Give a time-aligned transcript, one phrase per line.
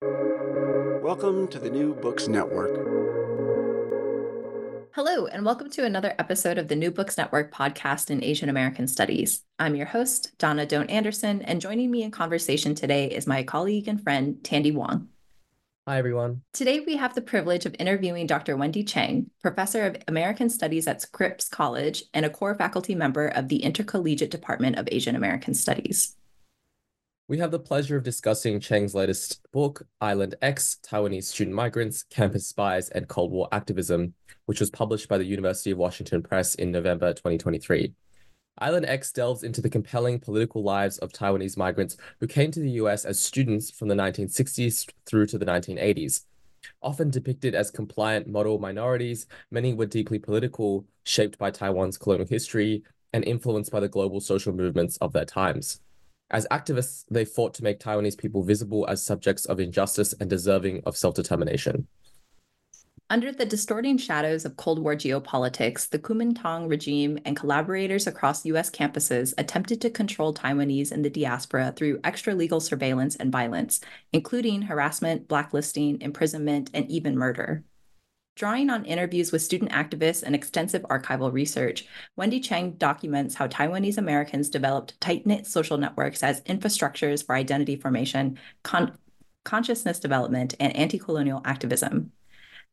[0.00, 2.70] Welcome to the New Books Network.
[4.94, 8.86] Hello, and welcome to another episode of the New Books Network podcast in Asian American
[8.86, 9.42] Studies.
[9.58, 13.88] I'm your host, Donna Doan Anderson, and joining me in conversation today is my colleague
[13.88, 15.08] and friend, Tandee Wang.
[15.88, 16.42] Hi, everyone.
[16.52, 18.56] Today, we have the privilege of interviewing Dr.
[18.56, 23.48] Wendy Cheng, professor of American Studies at Scripps College and a core faculty member of
[23.48, 26.14] the Intercollegiate Department of Asian American Studies.
[27.28, 32.46] We have the pleasure of discussing Cheng's latest book, Island X Taiwanese Student Migrants, Campus
[32.46, 34.14] Spies, and Cold War Activism,
[34.46, 37.92] which was published by the University of Washington Press in November 2023.
[38.60, 42.70] Island X delves into the compelling political lives of Taiwanese migrants who came to the
[42.82, 46.24] US as students from the 1960s through to the 1980s.
[46.80, 52.84] Often depicted as compliant model minorities, many were deeply political, shaped by Taiwan's colonial history,
[53.12, 55.82] and influenced by the global social movements of their times.
[56.30, 60.82] As activists, they fought to make Taiwanese people visible as subjects of injustice and deserving
[60.84, 61.86] of self determination.
[63.10, 68.70] Under the distorting shadows of Cold War geopolitics, the Kuomintang regime and collaborators across U.S.
[68.70, 73.80] campuses attempted to control Taiwanese in the diaspora through extra legal surveillance and violence,
[74.12, 77.64] including harassment, blacklisting, imprisonment, and even murder.
[78.38, 83.98] Drawing on interviews with student activists and extensive archival research, Wendy Cheng documents how Taiwanese
[83.98, 88.96] Americans developed tight knit social networks as infrastructures for identity formation, con-
[89.44, 92.12] consciousness development, and anti colonial activism.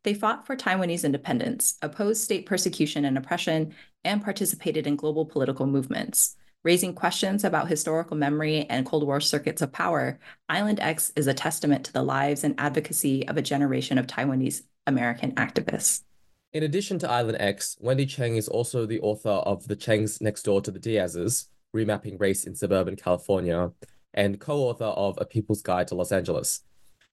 [0.04, 5.66] They fought for Taiwanese independence, opposed state persecution and oppression, and participated in global political
[5.66, 6.36] movements.
[6.64, 11.34] Raising questions about historical memory and Cold War circuits of power, Island X is a
[11.34, 16.04] testament to the lives and advocacy of a generation of Taiwanese American activists.
[16.54, 20.44] In addition to Island X, Wendy Cheng is also the author of The Changs Next
[20.44, 23.72] Door to the Diazes, Remapping Race in Suburban California,
[24.14, 26.64] and co author of A People's Guide to Los Angeles.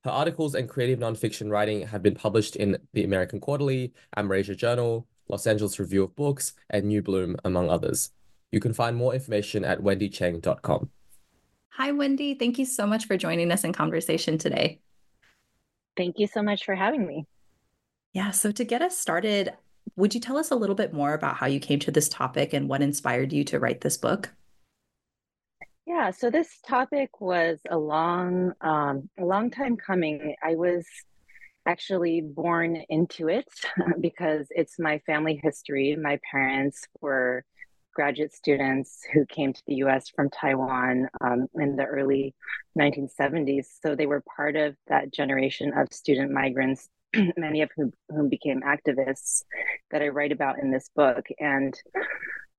[0.04, 5.06] Her articles and creative nonfiction writing have been published in the American Quarterly, Amerasia Journal,
[5.28, 8.10] Los Angeles Review of Books, and New Bloom, among others.
[8.52, 10.90] You can find more information at wendycheng.com.
[11.70, 12.34] Hi, Wendy.
[12.34, 14.80] Thank you so much for joining us in conversation today.
[15.96, 17.26] Thank you so much for having me.
[18.12, 18.30] Yeah.
[18.30, 19.52] So, to get us started,
[19.96, 22.52] would you tell us a little bit more about how you came to this topic
[22.52, 24.30] and what inspired you to write this book?
[25.86, 26.10] Yeah.
[26.10, 30.34] So, this topic was a long, um, a long time coming.
[30.42, 30.86] I was
[31.66, 33.48] actually born into it
[34.00, 35.96] because it's my family history.
[35.96, 37.44] My parents were
[37.94, 42.34] graduate students who came to the US from Taiwan um, in the early
[42.78, 43.66] 1970s.
[43.82, 46.88] So they were part of that generation of student migrants
[47.36, 49.44] many of whom, whom became activists
[49.90, 51.26] that I write about in this book.
[51.38, 51.74] And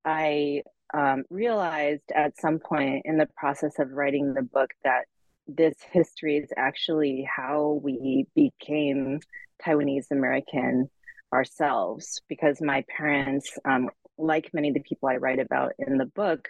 [0.06, 5.06] I um, realized at some point in the process of writing the book that
[5.48, 9.20] this history is actually how we became
[9.66, 10.90] Taiwanese American
[11.34, 16.06] ourselves, because my parents, um, like many of the people I write about in the
[16.06, 16.48] book,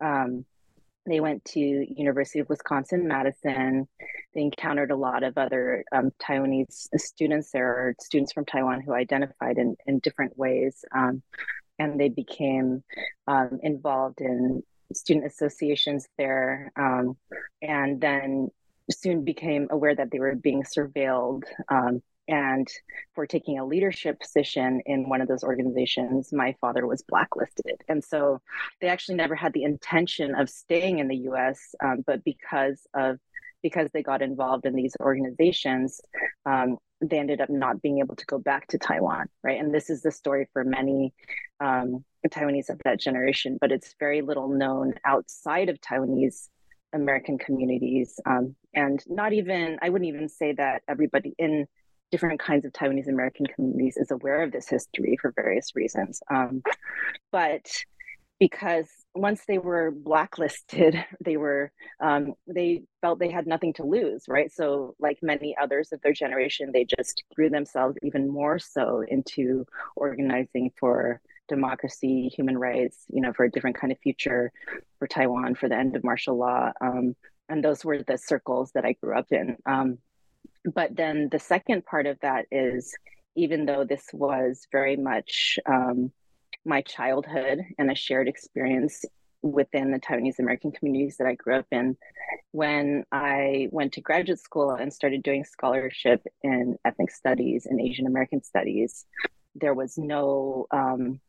[0.00, 0.44] um,
[1.06, 3.88] they went to University of Wisconsin Madison.
[4.34, 7.50] They encountered a lot of other um, Taiwanese students.
[7.50, 11.22] There are students from Taiwan who identified in, in different ways, um,
[11.78, 12.82] and they became
[13.26, 17.16] um, involved in student associations there, um,
[17.62, 18.48] and then
[18.90, 22.68] soon became aware that they were being surveilled um, and
[23.14, 27.82] for taking a leadership position in one of those organizations, my father was blacklisted.
[27.88, 28.40] And so
[28.80, 33.18] they actually never had the intention of staying in the US, um, but because of
[33.60, 36.00] because they got involved in these organizations,
[36.46, 39.58] um, they ended up not being able to go back to Taiwan, right?
[39.58, 41.12] And this is the story for many
[41.60, 46.48] um, Taiwanese of that generation, but it's very little known outside of Taiwanese
[46.92, 48.18] American communities.
[48.26, 51.66] Um, and not even, I wouldn't even say that everybody in
[52.10, 56.20] different kinds of Taiwanese American communities is aware of this history for various reasons.
[56.30, 56.62] Um,
[57.32, 57.68] but
[58.38, 64.24] because once they were blacklisted, they were um, they felt they had nothing to lose,
[64.28, 64.52] right?
[64.52, 69.66] So, like many others of their generation, they just grew themselves even more so into
[69.96, 74.52] organizing for democracy, human rights, you know, for a different kind of future
[74.98, 76.70] for Taiwan, for the end of martial law.
[76.80, 77.16] Um,
[77.48, 79.56] and those were the circles that I grew up in.
[79.64, 79.98] Um,
[80.64, 82.94] but then the second part of that is
[83.36, 86.10] even though this was very much um,
[86.64, 89.04] my childhood and a shared experience
[89.42, 91.96] within the Taiwanese American communities that I grew up in.
[92.50, 98.06] When I went to graduate school and started doing scholarship in ethnic studies and Asian
[98.06, 99.06] American studies,
[99.54, 101.20] there was no, um,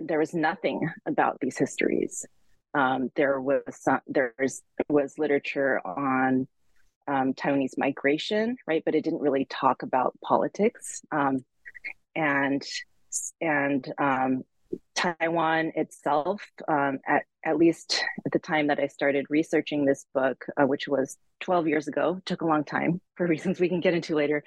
[0.00, 2.24] there was nothing about these histories.
[2.74, 6.46] Um, there was some, there's was literature on
[7.08, 8.82] um, Taiwanese migration, right?
[8.84, 11.02] But it didn't really talk about politics.
[11.10, 11.44] Um,
[12.14, 12.62] and
[13.40, 14.44] and um,
[14.94, 20.44] Taiwan itself, um, at, at least at the time that I started researching this book,
[20.56, 23.94] uh, which was 12 years ago, took a long time for reasons we can get
[23.94, 24.42] into later.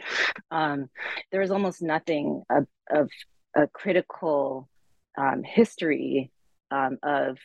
[0.51, 0.89] Um,
[1.31, 3.09] there was almost nothing of, of
[3.55, 4.69] a critical
[5.17, 6.31] um, history
[6.71, 7.37] of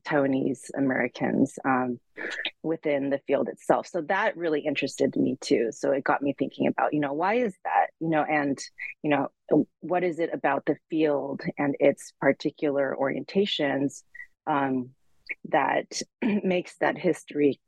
[0.00, 2.00] Taiwanese Americans um,
[2.62, 3.86] within the field itself.
[3.86, 5.68] So that really interested me too.
[5.70, 7.88] So it got me thinking about, you know, why is that?
[8.00, 8.58] You know, and,
[9.02, 9.28] you know,
[9.80, 14.02] what is it about the field and its particular orientations
[14.46, 14.90] um,
[15.50, 17.60] that makes that history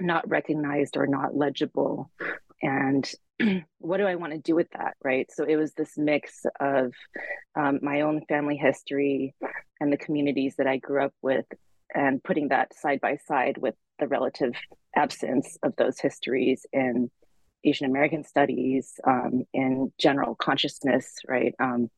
[0.00, 2.10] not recognized or not legible?
[2.60, 3.08] And
[3.78, 4.96] what do I want to do with that?
[5.02, 5.30] Right.
[5.32, 6.92] So it was this mix of
[7.54, 9.34] um, my own family history
[9.80, 11.46] and the communities that I grew up with
[11.94, 14.54] and putting that side by side with the relative
[14.96, 17.10] absence of those histories in
[17.64, 21.54] Asian American studies, um, in general consciousness, right?
[21.58, 21.90] Um,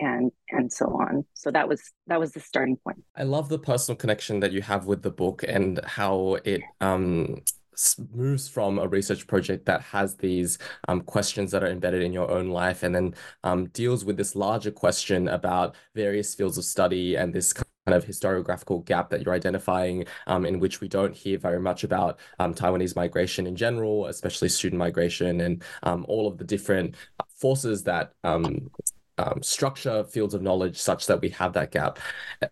[0.00, 1.24] and and so on.
[1.34, 3.02] So that was that was the starting point.
[3.16, 7.42] I love the personal connection that you have with the book and how it um,
[8.12, 10.58] moves from a research project that has these
[10.88, 13.14] um, questions that are embedded in your own life and then
[13.44, 17.54] um, deals with this larger question about various fields of study and this
[17.88, 21.84] kind of historiographical gap that you're identifying um, in which we don't hear very much
[21.84, 26.94] about um, Taiwanese migration in general, especially student migration and um, all of the different
[27.28, 28.12] forces that
[29.18, 31.98] um, structure fields of knowledge such that we have that gap.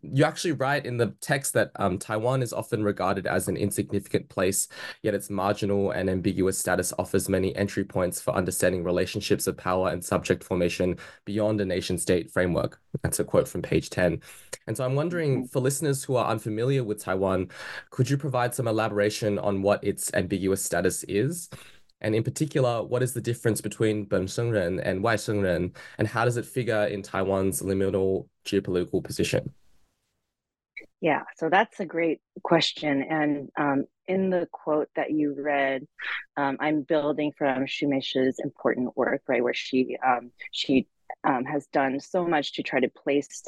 [0.02, 4.28] You actually write in the text that um, Taiwan is often regarded as an insignificant
[4.28, 4.68] place,
[5.02, 9.90] yet its marginal and ambiguous status offers many entry points for understanding relationships of power
[9.90, 12.80] and subject formation beyond a nation state framework.
[13.02, 14.20] That's a quote from page 10.
[14.66, 15.46] And so I'm wondering, mm-hmm.
[15.46, 17.48] for listeners who are unfamiliar with Taiwan,
[17.90, 21.48] could you provide some elaboration on what its ambiguous status is?
[22.00, 26.44] And in particular, what is the difference between 本省人 and 外省人, and how does it
[26.44, 29.54] figure in Taiwan's liminal geopolitical position?
[31.00, 33.02] Yeah, so that's a great question.
[33.02, 35.86] And um, in the quote that you read,
[36.36, 40.86] um, I'm building from Shu-mei Shih's important work, right, where she um, she
[41.24, 43.42] um, has done so much to try to place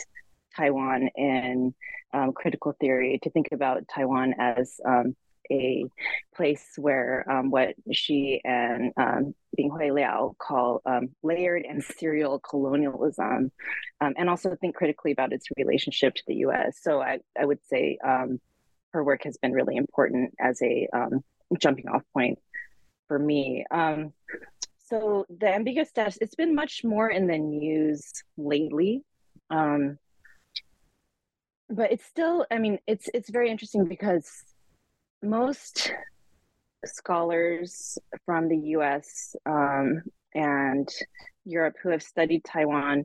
[0.56, 1.74] Taiwan in
[2.12, 5.16] um, critical theory, to think about Taiwan as um,
[5.50, 5.84] a
[6.34, 13.50] place where um, what she and um, Ping-hui Liao call um, layered and serial colonialism,
[14.00, 16.78] um, and also think critically about its relationship to the US.
[16.80, 18.40] So I, I would say um,
[18.92, 21.24] her work has been really important as a um,
[21.58, 22.38] jumping off point
[23.06, 23.64] for me.
[24.86, 29.02] So the ambiguous status, it's been much more in the news lately.
[31.70, 34.26] But it's still, I mean, it's it's very interesting because
[35.22, 35.92] most
[36.84, 40.02] scholars from the US um,
[40.34, 40.88] and
[41.44, 43.04] Europe who have studied Taiwan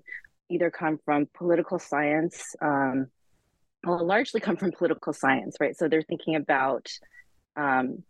[0.50, 3.08] either come from political science, um,
[3.84, 5.76] well, largely come from political science, right?
[5.76, 6.88] So they're thinking about
[7.56, 8.04] um,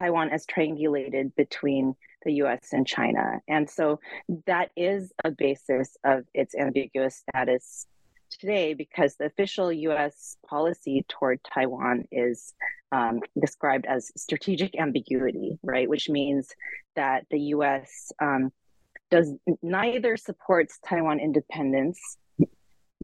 [0.00, 3.40] Taiwan as triangulated between the US and China.
[3.48, 4.00] And so
[4.46, 7.86] that is a basis of its ambiguous status
[8.30, 12.54] today because the official US policy toward Taiwan is
[12.94, 15.88] um, described as strategic ambiguity, right?
[15.88, 16.48] Which means
[16.94, 18.52] that the US um,
[19.10, 19.32] does
[19.62, 21.98] neither supports Taiwan independence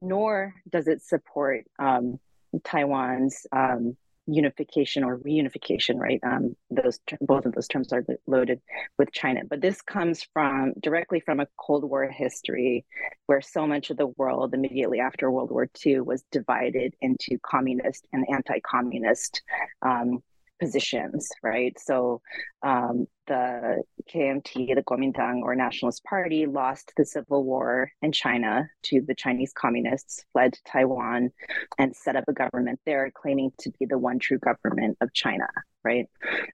[0.00, 2.20] nor does it support um,
[2.64, 3.96] Taiwan's um,
[4.34, 6.20] unification or reunification, right?
[6.22, 8.60] Um, those both of those terms are loaded
[8.98, 12.84] with China, but this comes from directly from a Cold War history,
[13.26, 18.06] where so much of the world immediately after World War II was divided into communist
[18.12, 19.42] and anti-communist
[19.82, 20.22] um,
[20.60, 21.76] positions, right?
[21.80, 22.20] So
[22.62, 29.00] um, the KMT, the Kuomintang or Nationalist Party, lost the civil war in China to
[29.00, 31.30] the Chinese communists, fled to Taiwan,
[31.78, 35.48] and set up a government there, claiming to be the one true government of China,
[35.82, 36.06] right?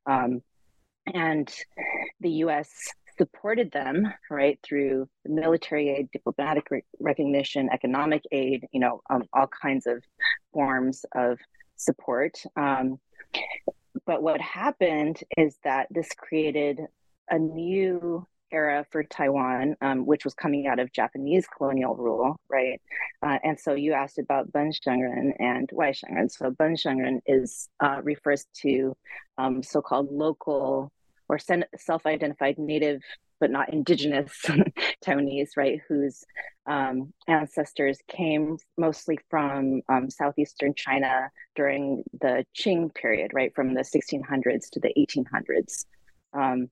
[0.06, 0.40] Um,
[1.12, 1.52] and
[2.20, 2.70] the U.S.
[3.18, 9.48] supported them, right, through military aid, diplomatic re- recognition, economic aid, you know, um, all
[9.48, 10.02] kinds of
[10.52, 11.38] forms of
[11.76, 12.42] support.
[12.56, 12.98] Um,
[14.06, 16.80] but what happened is that this created
[17.28, 22.80] a new era for Taiwan, um, which was coming out of Japanese colonial rule, right?
[23.22, 26.30] Uh, and so you asked about Benshengren and Waishengren.
[26.30, 28.96] So Benshengren is uh, refers to
[29.36, 30.92] um, so-called local
[31.28, 31.38] or
[31.76, 33.02] self-identified native
[33.40, 34.32] but not indigenous
[35.04, 36.24] Taiwanese, right, whose
[36.66, 43.82] um, ancestors came mostly from um, southeastern China during the Qing period, right, from the
[43.82, 45.86] 1600s to the 1800s.
[46.32, 46.68] Um,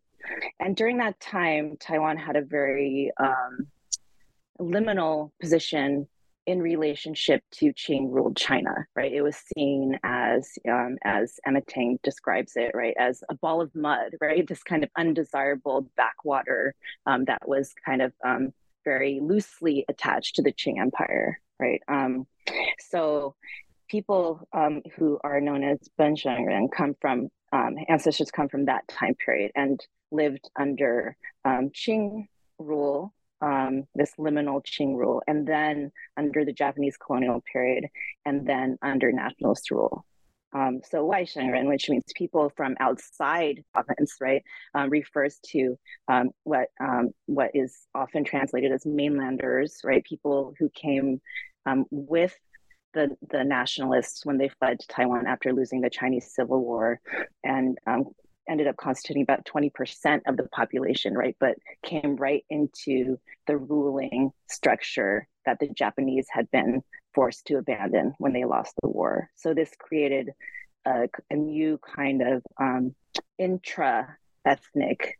[0.61, 3.67] and during that time, Taiwan had a very um,
[4.61, 6.09] liminal position
[6.47, 9.13] in relationship to Qing ruled China, right?
[9.13, 13.75] It was seen as, um, as Emma Teng describes it, right, as a ball of
[13.75, 14.47] mud, right?
[14.47, 16.75] This kind of undesirable backwater
[17.07, 18.13] um, that was kind of
[18.85, 21.83] very loosely attached to the Qing Empire, right?
[21.89, 22.27] Um,
[22.79, 23.35] so
[23.89, 29.15] people um, who are known as Benshengren come from um, ancestors come from that time
[29.15, 32.27] period and lived under Qing
[32.59, 33.15] rule
[33.45, 37.87] um, this liminal Qing rule, and then under the Japanese colonial period,
[38.25, 40.05] and then under nationalist rule.
[40.55, 44.43] Um, so Waishengren, which means people from outside province, right,
[44.75, 45.77] um, refers to
[46.09, 51.21] um, what um, what is often translated as mainlanders, right, people who came
[51.67, 52.35] um, with
[52.95, 57.01] the the nationalists when they fled to Taiwan after losing the Chinese Civil War,
[57.43, 58.05] and um,
[58.49, 61.37] ended up constituting about 20% of the population, right?
[61.41, 66.83] But came right into the ruling structure that the Japanese had been
[67.15, 69.31] forced to abandon when they lost the war.
[69.37, 70.31] So this created
[70.85, 72.95] a, a new kind of um,
[73.39, 75.19] intra ethnic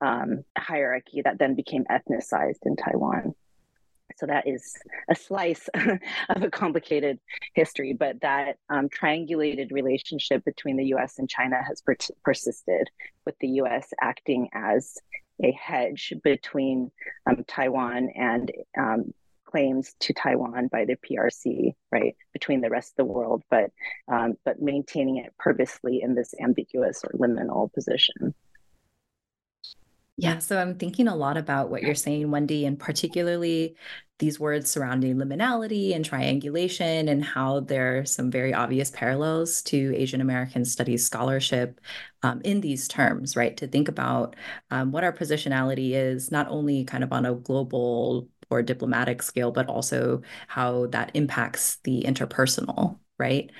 [0.00, 3.34] um, hierarchy that then became ethnicized in Taiwan.
[4.16, 4.74] So that is
[5.08, 5.68] a slice
[6.28, 7.18] of a complicated
[7.54, 12.90] history, but that um, triangulated relationship between the US and China has per- persisted,
[13.26, 14.98] with the US acting as
[15.42, 16.90] a hedge between
[17.28, 19.12] um, Taiwan and um,
[19.44, 23.70] claims to Taiwan by the PRC, right, between the rest of the world, but
[24.08, 28.34] um, but maintaining it purposely in this ambiguous or liminal position.
[30.16, 33.76] Yeah, so I'm thinking a lot about what you're saying, Wendy, and particularly
[34.20, 39.92] these words surrounding liminality and triangulation, and how there are some very obvious parallels to
[39.96, 41.80] Asian American studies scholarship
[42.22, 43.56] um, in these terms, right?
[43.56, 44.36] To think about
[44.70, 49.50] um, what our positionality is, not only kind of on a global or diplomatic scale,
[49.50, 53.50] but also how that impacts the interpersonal, right?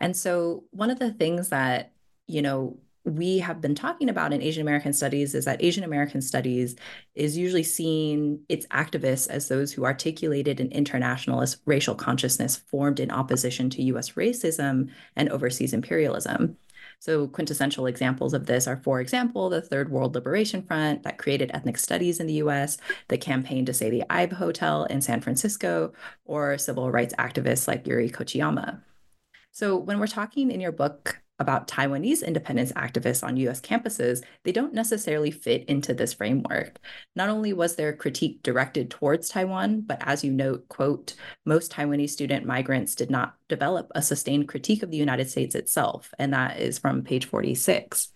[0.00, 1.92] And so, one of the things that
[2.26, 6.22] you know we have been talking about in Asian American studies is that Asian American
[6.22, 6.74] studies
[7.14, 13.10] is usually seen its activists as those who articulated an internationalist racial consciousness formed in
[13.10, 16.56] opposition to US racism and overseas imperialism.
[16.98, 21.50] So, quintessential examples of this are, for example, the Third World Liberation Front that created
[21.52, 25.92] ethnic studies in the US, the campaign to say the Ibe Hotel in San Francisco,
[26.24, 28.80] or civil rights activists like Yuri Kochiyama.
[29.52, 34.52] So, when we're talking in your book about Taiwanese independence activists on US campuses, they
[34.52, 36.78] don't necessarily fit into this framework.
[37.16, 41.14] Not only was their critique directed towards Taiwan, but as you note, quote,
[41.44, 46.14] most Taiwanese student migrants did not develop a sustained critique of the United States itself,
[46.18, 48.12] and that is from page 46.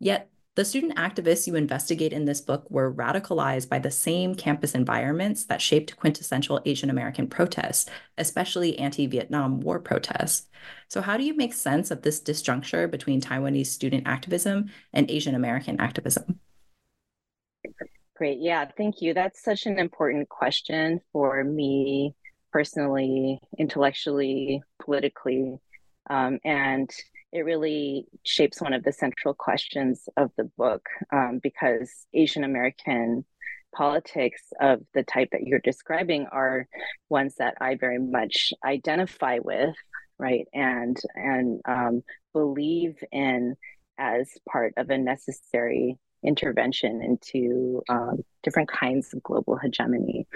[0.00, 4.74] Yet the student activists you investigate in this book were radicalized by the same campus
[4.74, 10.48] environments that shaped quintessential Asian American protests, especially anti Vietnam War protests.
[10.88, 15.34] So, how do you make sense of this disjuncture between Taiwanese student activism and Asian
[15.34, 16.38] American activism?
[18.14, 18.38] Great.
[18.40, 19.14] Yeah, thank you.
[19.14, 22.14] That's such an important question for me
[22.52, 25.56] personally, intellectually, politically.
[26.10, 26.90] Um, and
[27.32, 33.24] it really shapes one of the central questions of the book um, because Asian American
[33.74, 36.68] politics of the type that you're describing are
[37.08, 39.74] ones that I very much identify with,
[40.18, 42.02] right, and and um,
[42.34, 43.56] believe in
[43.98, 50.26] as part of a necessary intervention into um, different kinds of global hegemony.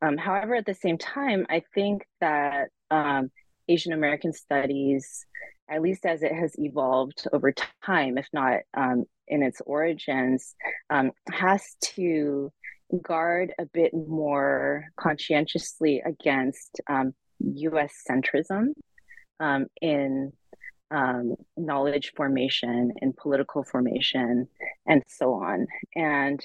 [0.00, 3.30] Um, however, at the same time, I think that um,
[3.68, 5.26] Asian American studies
[5.68, 7.52] at least as it has evolved over
[7.84, 10.54] time, if not um, in its origins,
[10.90, 12.52] um, has to
[13.02, 18.68] guard a bit more conscientiously against um, US centrism
[19.40, 20.32] um, in
[20.90, 24.48] um, knowledge formation, in political formation,
[24.86, 25.66] and so on.
[25.96, 26.44] And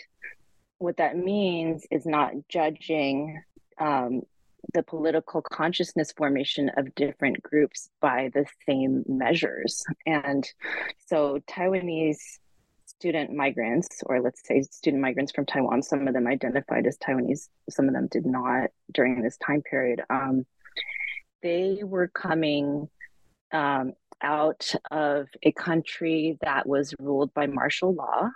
[0.80, 3.44] what that means is not judging
[3.80, 4.22] um,
[4.74, 9.84] the political consciousness formation of different groups by the same measures.
[10.06, 10.48] And
[11.08, 12.40] so Taiwanese
[12.86, 17.48] student migrants, or let's say student migrants from Taiwan, some of them identified as Taiwanese,
[17.70, 20.02] some of them did not during this time period.
[20.10, 20.46] Um,
[21.42, 22.90] they were coming
[23.52, 28.30] um, out of a country that was ruled by martial law,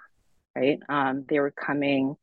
[0.55, 0.79] right?
[0.87, 2.15] Um, they were coming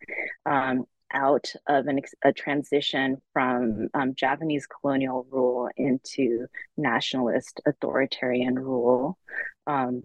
[0.47, 9.19] um, out of an, a transition from um, Japanese colonial rule into nationalist authoritarian rule.
[9.67, 10.02] Um,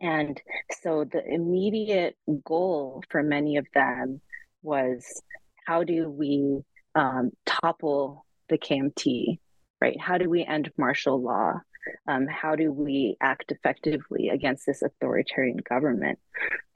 [0.00, 0.40] and
[0.82, 4.20] so the immediate goal for many of them
[4.62, 5.22] was
[5.66, 6.62] how do we
[6.94, 9.38] um, topple the KMT,
[9.80, 10.00] right?
[10.00, 11.60] How do we end martial law?
[12.06, 16.18] Um, how do we act effectively against this authoritarian government?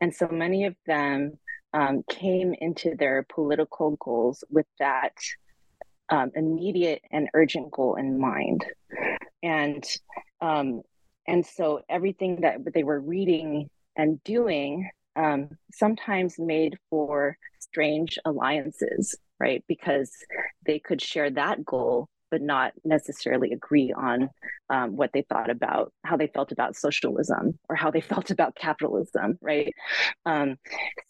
[0.00, 1.38] And so many of them
[1.72, 5.14] um, came into their political goals with that
[6.10, 8.64] um, immediate and urgent goal in mind.
[9.42, 9.84] And
[10.40, 10.82] um,
[11.26, 19.16] and so everything that they were reading and doing um, sometimes made for strange alliances,
[19.38, 19.64] right?
[19.68, 20.10] Because
[20.66, 24.30] they could share that goal but not necessarily agree on
[24.70, 28.56] um, what they thought about how they felt about socialism or how they felt about
[28.56, 29.72] capitalism right
[30.26, 30.56] um,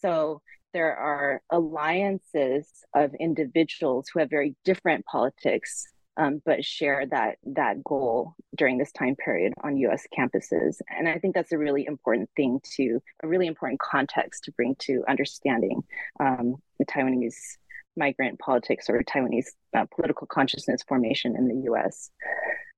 [0.00, 0.42] so
[0.74, 5.86] there are alliances of individuals who have very different politics
[6.16, 10.06] um, but share that that goal during this time period on U.S.
[10.16, 14.52] campuses, and I think that's a really important thing to a really important context to
[14.52, 15.82] bring to understanding
[16.20, 17.56] um, the Taiwanese
[17.96, 22.10] migrant politics or Taiwanese uh, political consciousness formation in the US.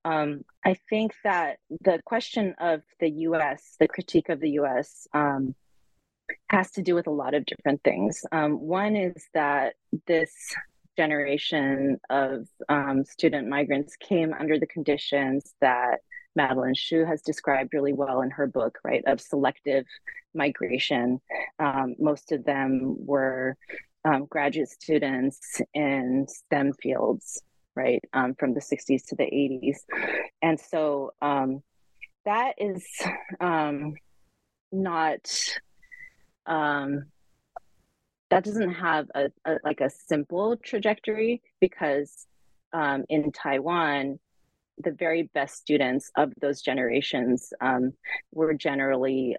[0.04, 5.54] Um, I think that the question of the US, the critique of the US, um,
[6.48, 8.24] has to do with a lot of different things.
[8.32, 9.74] Um, one is that
[10.06, 10.32] this
[10.96, 16.00] generation of um, student migrants came under the conditions that
[16.36, 19.86] Madeline Hsu has described really well in her book, right, of selective
[20.34, 21.20] migration.
[21.58, 23.56] Um, most of them were
[24.04, 27.42] um, graduate students in STEM fields,
[27.74, 29.78] right, um, from the 60s to the 80s.
[30.42, 31.62] And so um,
[32.24, 32.84] that is
[33.40, 33.94] um,
[34.70, 35.26] not,
[36.46, 37.06] um,
[38.30, 42.26] that doesn't have a, a, like a simple trajectory because
[42.72, 44.18] um, in Taiwan,
[44.78, 47.52] the very best students of those generations
[48.32, 49.36] were generally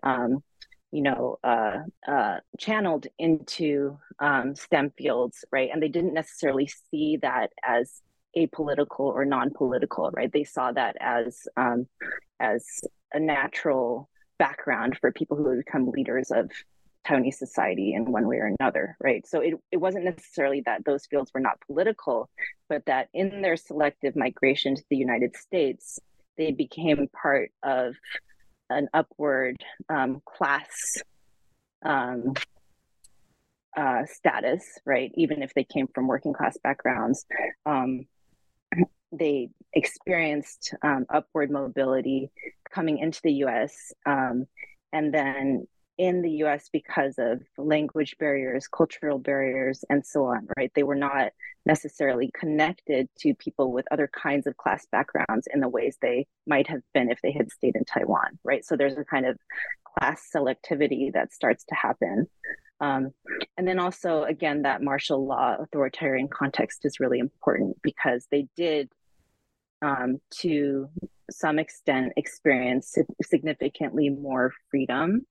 [0.95, 5.69] you know, uh, uh, channeled into um, STEM fields, right?
[5.73, 8.01] And they didn't necessarily see that as
[8.37, 10.31] apolitical or non-political, right?
[10.31, 11.87] They saw that as um,
[12.39, 12.65] as
[13.11, 14.07] a natural
[14.39, 16.49] background for people who would become leaders of
[17.05, 19.27] Taiwanese society in one way or another, right?
[19.27, 22.29] So it, it wasn't necessarily that those fields were not political,
[22.69, 25.99] but that in their selective migration to the United States,
[26.37, 27.95] they became part of
[28.69, 29.57] an upward
[29.89, 30.97] um, class
[31.83, 32.33] um,
[33.77, 35.11] uh, status, right?
[35.15, 37.25] Even if they came from working class backgrounds,
[37.65, 38.05] um,
[39.11, 42.31] they experienced um, upward mobility
[42.73, 43.93] coming into the US.
[44.05, 44.45] Um,
[44.91, 50.71] and then in the US because of language barriers, cultural barriers, and so on, right?
[50.73, 51.31] They were not
[51.65, 56.67] necessarily connected to people with other kinds of class backgrounds in the ways they might
[56.67, 58.63] have been if they had stayed in Taiwan, right?
[58.63, 59.37] So there's a kind of
[59.97, 62.27] class selectivity that starts to happen.
[62.81, 63.11] Um,
[63.57, 68.89] and then also, again, that martial law authoritarian context is really important because they did,
[69.81, 70.89] um, to
[71.31, 75.25] some extent, experience significantly more freedom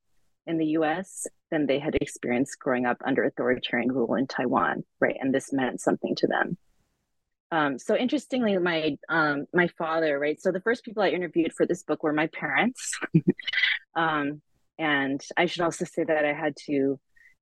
[0.46, 5.16] in the US than they had experienced growing up under authoritarian rule in Taiwan, right?
[5.20, 6.58] And this meant something to them.
[7.52, 10.40] Um, so interestingly, my um, my father, right?
[10.40, 12.98] So the first people I interviewed for this book were my parents,
[13.94, 14.42] um,
[14.78, 16.98] and I should also say that I had to.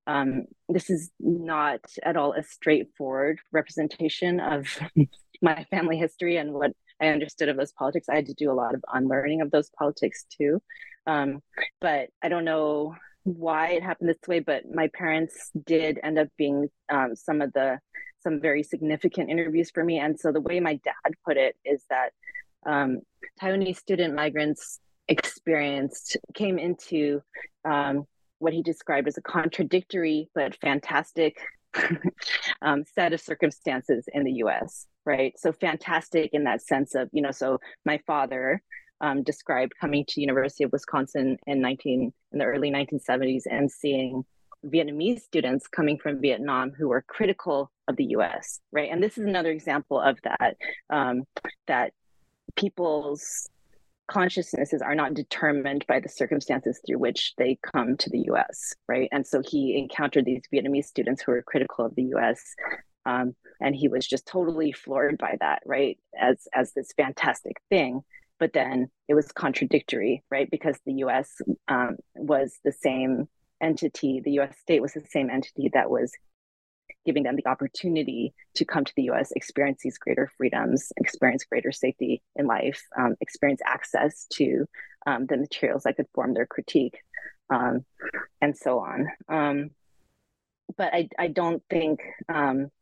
[0.06, 4.66] Um, this is not at all a straightforward representation of
[5.42, 8.08] my family history and what I understood of those politics.
[8.10, 10.60] I had to do a lot of unlearning of those politics too.
[11.06, 11.40] Um,
[11.80, 16.28] but I don't know why it happened this way, but my parents did end up
[16.36, 17.78] being um, some of the
[18.22, 19.98] some very significant interviews for me.
[19.98, 22.10] And so the way my dad put it is that
[22.64, 23.00] um,
[23.40, 27.20] Taiwanese student migrants experienced came into
[27.64, 28.04] um,
[28.38, 31.36] what he described as a contradictory but fantastic
[32.62, 34.86] um, set of circumstances in the U.S.
[35.04, 37.32] Right, so fantastic in that sense of you know.
[37.32, 38.62] So my father
[39.02, 44.24] um, described coming to University of Wisconsin in 19 in the early 1970s and seeing
[44.64, 48.60] Vietnamese students coming from Vietnam who were critical of the U.S.
[48.70, 50.56] Right, and this is another example of that
[50.88, 51.24] um,
[51.66, 51.92] that
[52.56, 53.48] people's
[54.08, 59.08] consciousnesses are not determined by the circumstances through which they come to the US, right?
[59.10, 62.54] And so he encountered these Vietnamese students who were critical of the US.
[63.06, 65.98] Um, and he was just totally floored by that, right?
[66.20, 68.02] As as this fantastic thing.
[68.42, 70.50] But then it was contradictory, right?
[70.50, 71.30] Because the US
[71.68, 73.28] um, was the same
[73.60, 76.12] entity, the US state was the same entity that was
[77.06, 81.70] giving them the opportunity to come to the US, experience these greater freedoms, experience greater
[81.70, 84.66] safety in life, um, experience access to
[85.06, 86.98] um, the materials that could form their critique,
[87.48, 87.84] um,
[88.40, 89.06] and so on.
[89.28, 89.70] Um,
[90.76, 92.72] but I, I don't think um,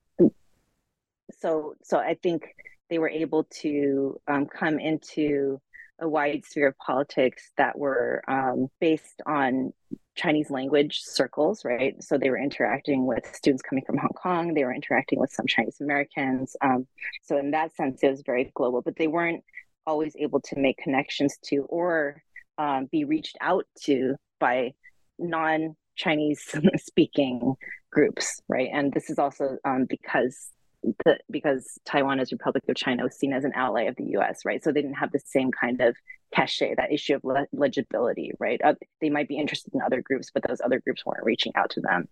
[1.39, 1.75] so.
[1.83, 2.45] So I think
[2.91, 5.61] they were able to um, come into
[6.01, 9.73] a wide sphere of politics that were um, based on
[10.17, 12.03] Chinese language circles, right?
[12.03, 15.47] So they were interacting with students coming from Hong Kong, they were interacting with some
[15.47, 16.57] Chinese Americans.
[16.61, 16.87] Um,
[17.23, 19.45] so, in that sense, it was very global, but they weren't
[19.87, 22.23] always able to make connections to or
[22.59, 24.73] um, be reached out to by
[25.19, 26.43] non Chinese
[26.77, 27.55] speaking
[27.93, 28.69] groups, right?
[28.73, 30.51] And this is also um, because
[30.83, 34.45] the, because Taiwan as Republic of China was seen as an ally of the U.S.,
[34.45, 34.63] right?
[34.63, 35.97] So they didn't have the same kind of
[36.35, 38.61] cachet, that issue of le- legibility, right?
[38.63, 41.71] Uh, they might be interested in other groups, but those other groups weren't reaching out
[41.71, 42.09] to them.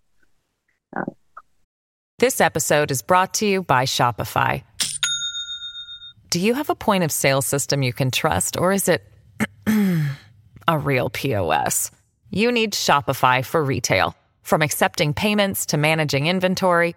[0.96, 1.14] Um,
[2.18, 4.62] this episode is brought to you by Shopify.
[6.30, 9.02] Do you have a point of sale system you can trust, or is it
[10.68, 11.90] a real POS?
[12.30, 14.14] You need Shopify for retail.
[14.42, 16.96] From accepting payments to managing inventory,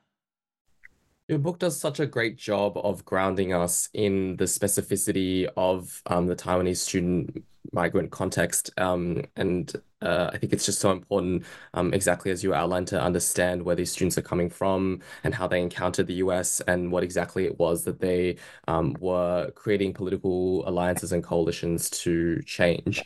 [1.31, 6.27] Your book does such a great job of grounding us in the specificity of um,
[6.27, 8.69] the Taiwanese student migrant context.
[8.77, 13.01] Um, and uh, I think it's just so important, um, exactly as you outlined, to
[13.01, 17.01] understand where these students are coming from and how they encountered the US and what
[17.01, 18.35] exactly it was that they
[18.67, 23.05] um, were creating political alliances and coalitions to change.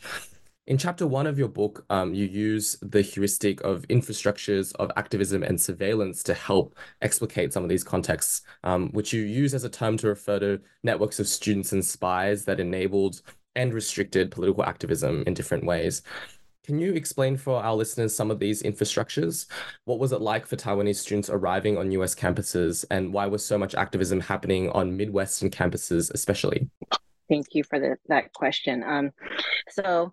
[0.66, 5.44] In chapter one of your book, um, you use the heuristic of infrastructures of activism
[5.44, 9.68] and surveillance to help explicate some of these contexts, um, which you use as a
[9.68, 13.22] term to refer to networks of students and spies that enabled
[13.54, 16.02] and restricted political activism in different ways.
[16.64, 19.46] Can you explain for our listeners some of these infrastructures?
[19.84, 23.56] What was it like for Taiwanese students arriving on US campuses, and why was so
[23.56, 26.68] much activism happening on Midwestern campuses, especially?
[27.28, 28.82] Thank you for the, that question.
[28.82, 29.12] Um,
[29.70, 30.12] so,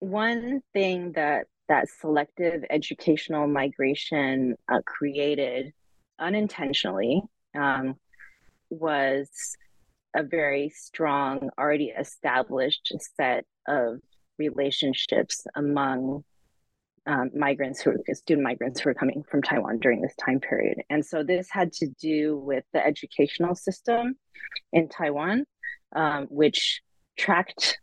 [0.00, 5.72] one thing that that selective educational migration uh, created
[6.18, 7.22] unintentionally
[7.56, 7.94] um,
[8.70, 9.28] was
[10.14, 13.98] a very strong, already established set of
[14.38, 16.24] relationships among
[17.06, 20.78] um, migrants who are student migrants who are coming from Taiwan during this time period.
[20.90, 24.16] And so this had to do with the educational system
[24.72, 25.44] in Taiwan,
[25.94, 26.82] um, which
[27.16, 27.78] tracked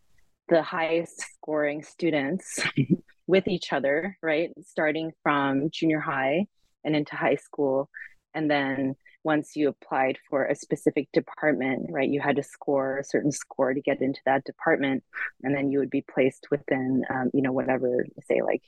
[0.49, 2.59] the highest scoring students
[3.27, 4.51] with each other, right?
[4.65, 6.47] Starting from junior high
[6.83, 7.89] and into high school,
[8.33, 13.03] and then once you applied for a specific department, right, you had to score a
[13.03, 15.03] certain score to get into that department,
[15.43, 18.61] and then you would be placed within, um, you know, whatever, say, like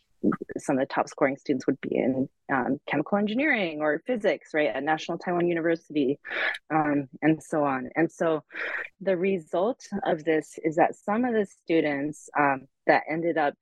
[0.58, 4.70] some of the top scoring students would be in um, chemical engineering or physics, right,
[4.74, 6.20] at National Taiwan University,
[6.74, 7.90] um, and so on.
[7.96, 8.44] And so
[9.02, 13.56] the result of this is that some of the students um, that ended up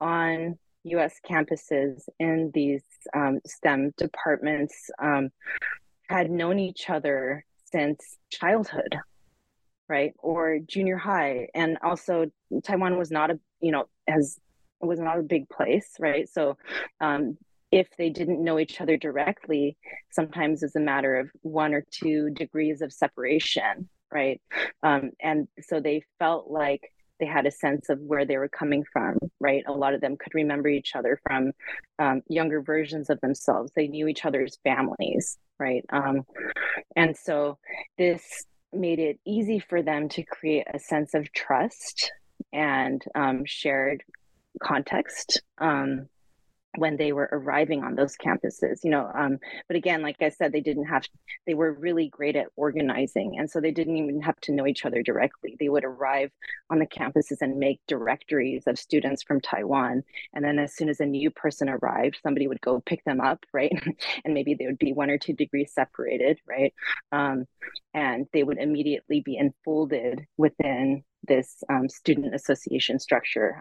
[0.00, 2.82] on US campuses in these
[3.14, 5.30] um, STEM departments um,
[6.12, 8.96] had known each other since childhood
[9.88, 10.14] right?
[10.20, 11.48] Or junior high.
[11.54, 12.30] And also
[12.64, 14.38] taiwan was not a you know as
[14.80, 16.28] was not a big place right?
[16.28, 16.56] So
[17.00, 17.36] um,
[17.70, 19.76] if they didn't know each other directly
[20.10, 24.40] sometimes it's a matter of one or two degrees of separation right?
[24.82, 26.82] Um, and so they felt like
[27.22, 30.16] they had a sense of where they were coming from right a lot of them
[30.16, 31.52] could remember each other from
[31.98, 35.84] um, younger versions of themselves they knew each other's families right?
[35.90, 36.22] Um,
[36.96, 37.58] and so
[37.98, 38.22] this
[38.72, 42.10] made it easy for them to create a sense of trust
[42.52, 44.02] and um, shared
[44.62, 46.08] context um,
[46.76, 50.52] when they were arriving on those campuses you know um, but again like i said
[50.52, 51.04] they didn't have
[51.46, 54.84] they were really great at organizing and so they didn't even have to know each
[54.84, 56.30] other directly they would arrive
[56.70, 61.00] on the campuses and make directories of students from taiwan and then as soon as
[61.00, 63.72] a new person arrived somebody would go pick them up right
[64.24, 66.72] and maybe they would be one or two degrees separated right
[67.12, 67.44] um,
[67.94, 73.60] and they would immediately be enfolded within this um, student association structure.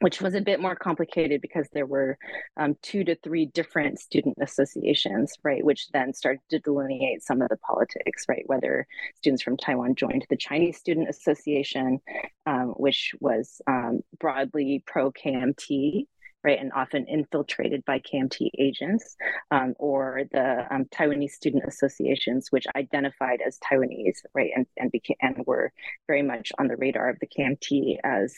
[0.00, 2.18] Which was a bit more complicated because there were
[2.56, 7.48] um, two to three different student associations, right, which then started to delineate some of
[7.48, 11.98] the politics, right, whether students from Taiwan joined the Chinese Student Association,
[12.46, 16.06] um, which was um, broadly pro KMT,
[16.44, 19.16] right, and often infiltrated by KMT agents,
[19.50, 25.16] um, or the um, Taiwanese student associations, which identified as Taiwanese, right, and and became
[25.20, 25.72] and were
[26.06, 28.34] very much on the radar of the KMT as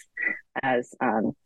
[0.63, 1.37] as um,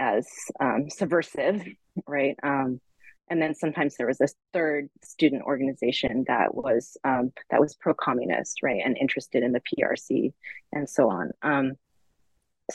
[0.00, 0.26] as
[0.60, 1.62] um, subversive,
[2.06, 2.36] right?
[2.42, 2.80] Um,
[3.28, 8.62] and then sometimes there was a third student organization that was um, that was pro-communist,
[8.62, 10.32] right, and interested in the PRC
[10.72, 11.30] and so on.
[11.42, 11.74] Um,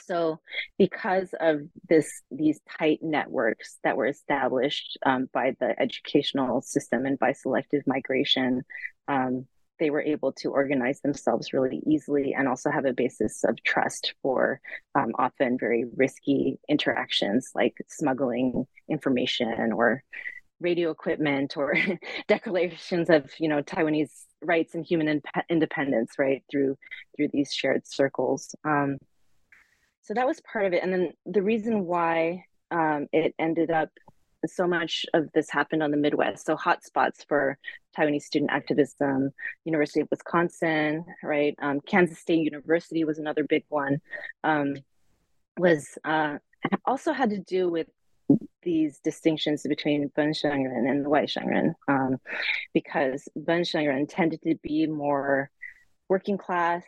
[0.01, 0.39] so,
[0.77, 7.19] because of this, these tight networks that were established um, by the educational system and
[7.19, 8.63] by selective migration,
[9.07, 9.45] um,
[9.79, 14.13] they were able to organize themselves really easily and also have a basis of trust
[14.21, 14.59] for
[14.95, 20.03] um, often very risky interactions like smuggling information or
[20.61, 21.75] radio equipment or
[22.27, 26.77] declarations of you know taiwanese rights and human in- independence right through
[27.15, 28.55] through these shared circles.
[28.63, 28.97] Um,
[30.01, 30.83] so that was part of it.
[30.83, 33.89] And then the reason why um, it ended up
[34.47, 36.45] so much of this happened on the Midwest.
[36.45, 37.57] So hotspots for
[37.97, 39.31] Taiwanese student activism,
[39.63, 41.55] University of Wisconsin, right?
[41.61, 43.99] Um, Kansas State University was another big one.
[44.43, 44.75] Um,
[45.57, 46.37] was uh,
[46.85, 47.87] also had to do with
[48.63, 52.17] these distinctions between Ben Shengren and Wai Shengren, um,
[52.73, 55.49] because Ben Shengren tended to be more
[56.09, 56.83] working class,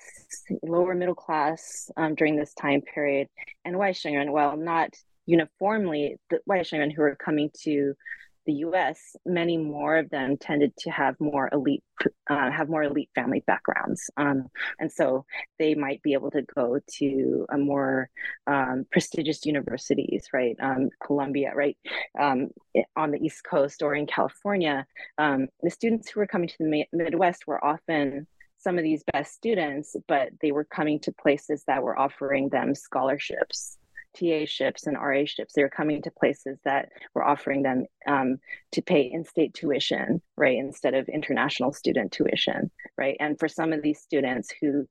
[0.63, 3.27] lower middle class um, during this time period,
[3.65, 4.89] and Wai Shengren, while not
[5.27, 7.93] uniformly the white Australian who were coming to
[8.47, 11.83] the U.S., many more of them tended to have more elite,
[12.29, 14.47] uh, have more elite family backgrounds, um,
[14.79, 15.25] and so
[15.59, 18.09] they might be able to go to a more
[18.47, 20.55] um, prestigious universities, right?
[20.61, 21.77] Um, Columbia, right,
[22.17, 22.47] um,
[22.95, 24.87] on the East Coast or in California.
[25.17, 29.33] Um, the students who were coming to the Midwest were often some of these best
[29.33, 33.77] students, but they were coming to places that were offering them scholarships
[34.17, 35.53] TA ships and RA ships.
[35.53, 38.37] They were coming to places that were offering them um,
[38.71, 43.17] to pay in-state tuition, right, instead of international student tuition, right.
[43.19, 44.87] And for some of these students who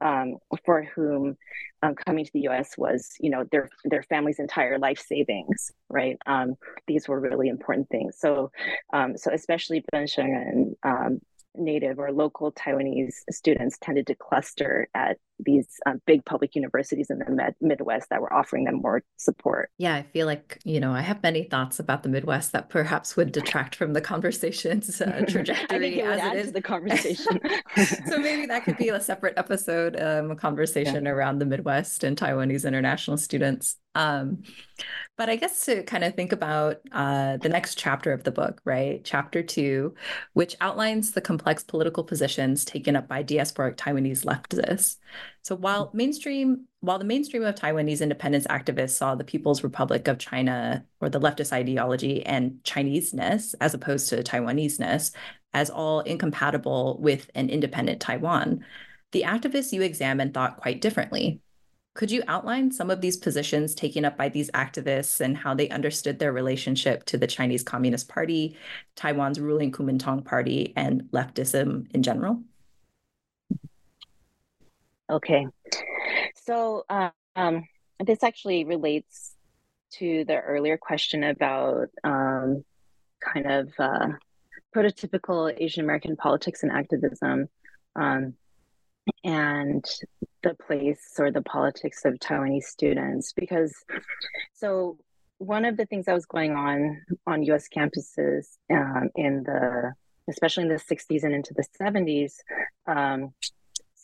[0.00, 1.36] um, for whom
[1.82, 2.76] um, coming to the U.S.
[2.76, 6.18] was, you know, their their family's entire life savings, right?
[6.26, 6.56] Um,
[6.86, 8.16] these were really important things.
[8.18, 8.50] So,
[8.92, 11.20] um, so especially Ben and um,
[11.54, 17.18] native or local Taiwanese students tended to cluster at these um, big public universities in
[17.18, 19.70] the med- Midwest that were offering them more support.
[19.78, 23.16] Yeah, I feel like, you know, I have many thoughts about the Midwest that perhaps
[23.16, 26.52] would detract from the conversation's uh, trajectory as it is.
[26.52, 27.40] the conversation.
[28.06, 31.10] so maybe that could be a separate episode, um, a conversation yeah.
[31.10, 33.76] around the Midwest and Taiwanese international students.
[33.94, 34.42] Um,
[35.16, 38.60] but I guess to kind of think about uh, the next chapter of the book,
[38.64, 39.00] right?
[39.04, 39.94] Chapter two,
[40.32, 44.96] which outlines the complex political positions taken up by diasporic Taiwanese leftists.
[45.42, 50.18] So while mainstream, while the mainstream of Taiwanese independence activists saw the People's Republic of
[50.18, 55.12] China or the leftist ideology and Chineseness, as opposed to Taiwaneseness,
[55.52, 58.64] as all incompatible with an independent Taiwan,
[59.12, 61.40] the activists you examined thought quite differently.
[61.94, 65.68] Could you outline some of these positions taken up by these activists and how they
[65.68, 68.56] understood their relationship to the Chinese Communist Party,
[68.96, 72.42] Taiwan's ruling Kuomintang Party, and leftism in general?
[75.10, 75.46] Okay.
[76.36, 77.64] So um,
[78.04, 79.34] this actually relates
[79.92, 82.64] to the earlier question about um,
[83.20, 84.08] kind of uh,
[84.74, 87.48] prototypical Asian American politics and activism.
[87.96, 88.34] Um,
[89.22, 89.84] and
[90.42, 93.74] the place or the politics of Taiwanese students because
[94.54, 94.98] so
[95.38, 99.92] one of the things that was going on on US campuses um, in the
[100.28, 102.36] especially in the 60s and into the 70s
[102.86, 103.34] um,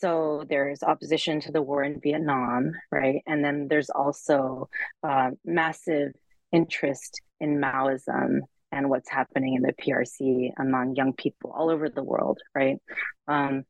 [0.01, 4.69] so there's opposition to the war in Vietnam right and then there's also
[5.03, 6.13] uh, massive
[6.53, 8.41] interest in Maoism
[8.73, 12.79] and what's happening in the PRC among young people all over the world, right?
[13.27, 13.65] Um,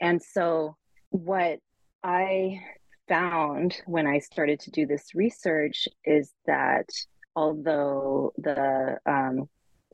[0.00, 0.76] and so,
[1.10, 1.60] what
[2.02, 2.60] I
[3.08, 6.88] found when I started to do this research is that
[7.36, 9.48] although the um,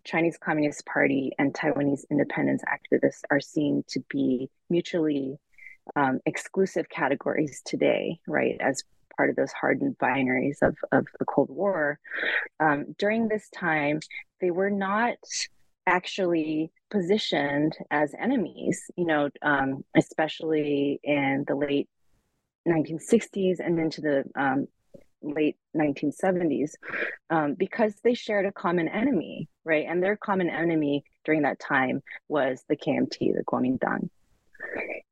[0.05, 5.39] Chinese Communist Party and Taiwanese independence activists are seen to be mutually
[5.97, 8.83] um, exclusive categories today, right, as
[9.17, 11.99] part of those hardened binaries of, of the Cold War.
[12.59, 14.01] Um, during this time,
[14.41, 15.19] they were not
[15.87, 21.89] actually positioned as enemies, you know, um, especially in the late
[22.69, 24.69] 1960s and into the um,
[25.23, 26.73] late 1970s
[27.31, 29.87] um, because they shared a common enemy, right?
[29.89, 34.09] And their common enemy during that time was the KMT, the Kuomintang.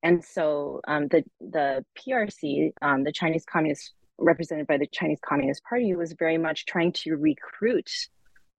[0.02, 5.62] And so um, the the PRC, um, the Chinese Communist, represented by the Chinese Communist
[5.64, 7.90] Party, was very much trying to recruit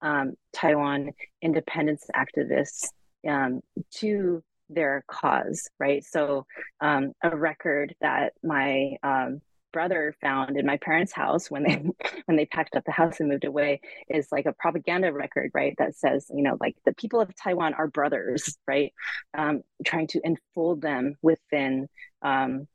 [0.02, 2.88] um, Taiwan independence activists
[3.28, 3.62] um,
[3.95, 6.04] to their cause, right?
[6.06, 6.45] So,
[6.82, 11.75] um, a record that my um, brother found in my parents' house when they
[12.25, 15.75] when they packed up the house and moved away is like a propaganda record, right?
[15.77, 18.93] That says, you know, like the people of Taiwan are brothers, right?
[19.38, 21.88] Um, trying to enfold them within
[22.21, 22.67] um,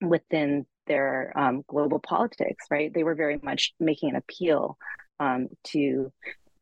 [0.00, 2.92] within their um, global politics, right?
[2.92, 4.78] They were very much making an appeal
[5.20, 6.12] um, to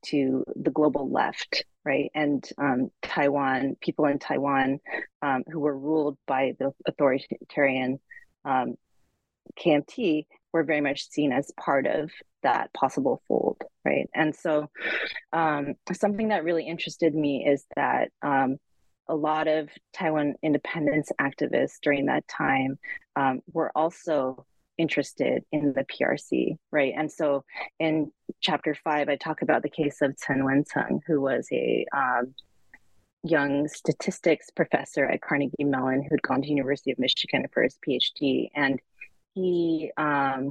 [0.07, 2.11] to the global left, right?
[2.15, 4.79] And um, Taiwan, people in Taiwan
[5.23, 7.99] um, who were ruled by the authoritarian
[8.45, 8.77] um,
[9.59, 12.11] KMT were very much seen as part of
[12.43, 14.09] that possible fold, right?
[14.15, 14.71] And so,
[15.33, 18.59] um, something that really interested me is that um,
[19.09, 22.79] a lot of Taiwan independence activists during that time
[23.17, 24.47] um, were also
[24.79, 26.95] interested in the PRC, right?
[26.97, 27.45] And so,
[27.79, 32.35] in chapter five, I talk about the case of Chen Wen-chen, who was a um,
[33.23, 38.51] young statistics professor at Carnegie Mellon who'd gone to University of Michigan for his PhD,
[38.55, 38.81] and
[39.37, 40.51] he um,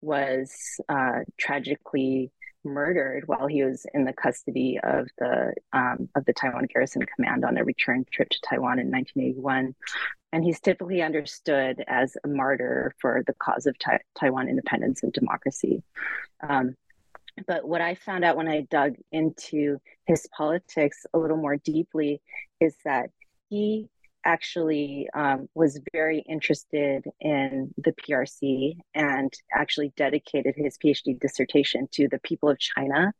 [0.00, 2.32] was uh, tragically
[2.64, 7.44] murdered while he was in the custody of the um, of the Taiwan Garrison Command
[7.44, 9.74] on a return trip to Taiwan in 1981,
[10.32, 15.12] and he's typically understood as a martyr for the cause of ta- Taiwan independence and
[15.12, 15.82] democracy.
[16.48, 16.76] Um,
[17.46, 22.22] but what I found out when I dug into his politics a little more deeply
[22.58, 23.10] is that
[23.50, 23.90] he
[24.24, 32.08] actually um, was very interested in the PRC and actually dedicated his PhD dissertation to
[32.08, 33.12] the people of China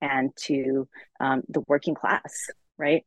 [0.00, 0.88] and to
[1.20, 2.32] um, the working class
[2.78, 3.04] right?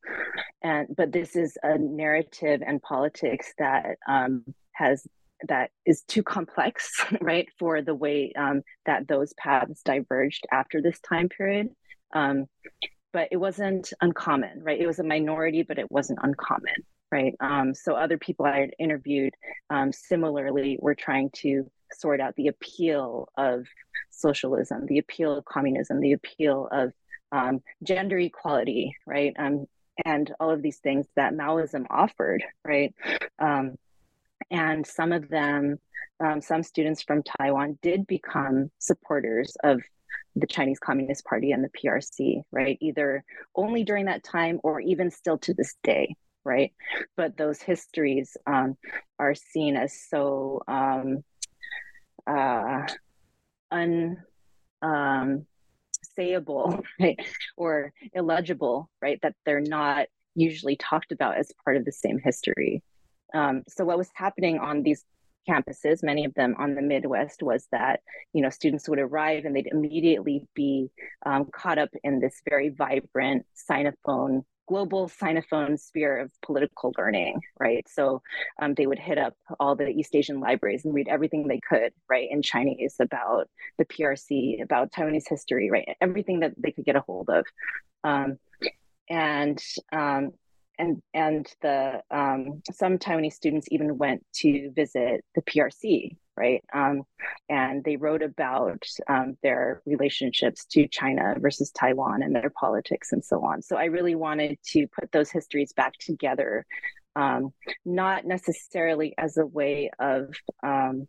[0.61, 5.05] And but this is a narrative and politics that um, has
[5.47, 10.99] that is too complex right for the way um, that those paths diverged after this
[11.01, 11.69] time period.
[12.13, 12.45] Um,
[13.13, 14.79] but it wasn't uncommon right?
[14.79, 16.85] It was a minority but it wasn't uncommon
[17.17, 17.35] right?
[17.39, 19.33] Um, so other people I had interviewed
[19.71, 23.65] um, similarly were trying to sort out the appeal of
[24.11, 26.93] socialism, the appeal of communism, the appeal of
[27.31, 29.33] um, gender equality, right?
[29.39, 29.65] Um,
[30.05, 32.93] and all of these things that Maoism offered, right?
[33.39, 33.77] Um,
[34.51, 35.79] and some of them,
[36.19, 39.81] um, some students from Taiwan did become supporters of
[40.35, 42.77] the Chinese Communist Party and the PRC, right?
[42.79, 43.23] Either
[43.55, 46.15] only during that time or even still to this day,
[46.47, 46.73] right?
[47.15, 48.77] But those histories um,
[49.19, 51.23] are seen as so um,
[52.25, 52.87] uh,
[53.69, 54.17] un
[54.81, 55.45] um,
[56.99, 57.19] right,
[57.57, 59.19] or illegible, right?
[59.21, 62.81] That they're not usually talked about as part of the same history.
[63.35, 65.03] Um, so what was happening on these
[65.47, 68.01] campuses, many of them on the Midwest, was that
[68.33, 70.89] you know students would arrive and they'd immediately be
[71.25, 77.87] um, caught up in this very vibrant Sinophone global Sinophone sphere of political learning, right?
[77.89, 78.21] So
[78.61, 81.93] um, they would hit up all the East Asian libraries and read everything they could,
[82.09, 86.95] right, in Chinese about the PRC, about Taiwanese history, right, everything that they could get
[86.95, 87.45] a hold of.
[88.03, 88.37] Um,
[89.09, 90.31] and um,
[90.77, 96.63] and and the um, some Taiwanese students even went to visit the PRC, right?
[96.73, 97.03] Um,
[97.49, 103.23] and they wrote about um, their relationships to China versus Taiwan and their politics and
[103.23, 103.61] so on.
[103.61, 106.65] So I really wanted to put those histories back together,
[107.15, 107.53] um,
[107.85, 111.07] not necessarily as a way of um,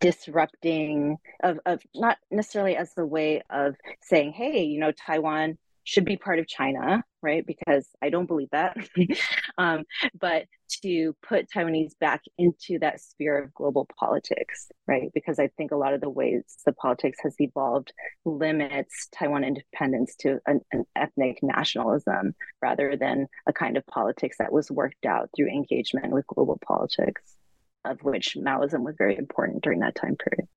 [0.00, 6.04] disrupting of, of not necessarily as a way of saying hey you know taiwan should
[6.04, 7.46] be part of China, right?
[7.46, 8.76] Because I don't believe that.
[9.58, 9.84] um,
[10.18, 10.46] but
[10.82, 15.10] to put Taiwanese back into that sphere of global politics, right?
[15.14, 17.92] Because I think a lot of the ways the politics has evolved
[18.24, 24.52] limits Taiwan independence to an, an ethnic nationalism rather than a kind of politics that
[24.52, 27.36] was worked out through engagement with global politics,
[27.84, 30.48] of which Maoism was very important during that time period.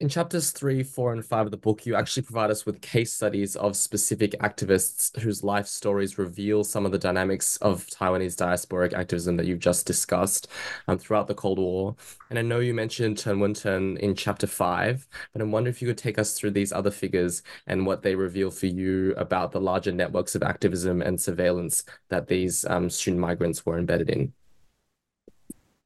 [0.00, 3.12] In chapters three, four, and five of the book, you actually provide us with case
[3.12, 8.92] studies of specific activists whose life stories reveal some of the dynamics of Taiwanese diasporic
[8.92, 10.48] activism that you've just discussed
[10.88, 11.94] um, throughout the Cold War.
[12.28, 15.86] And I know you mentioned Chen Wen-chen in chapter five, but I wonder if you
[15.86, 19.60] could take us through these other figures and what they reveal for you about the
[19.60, 24.32] larger networks of activism and surveillance that these um, student migrants were embedded in.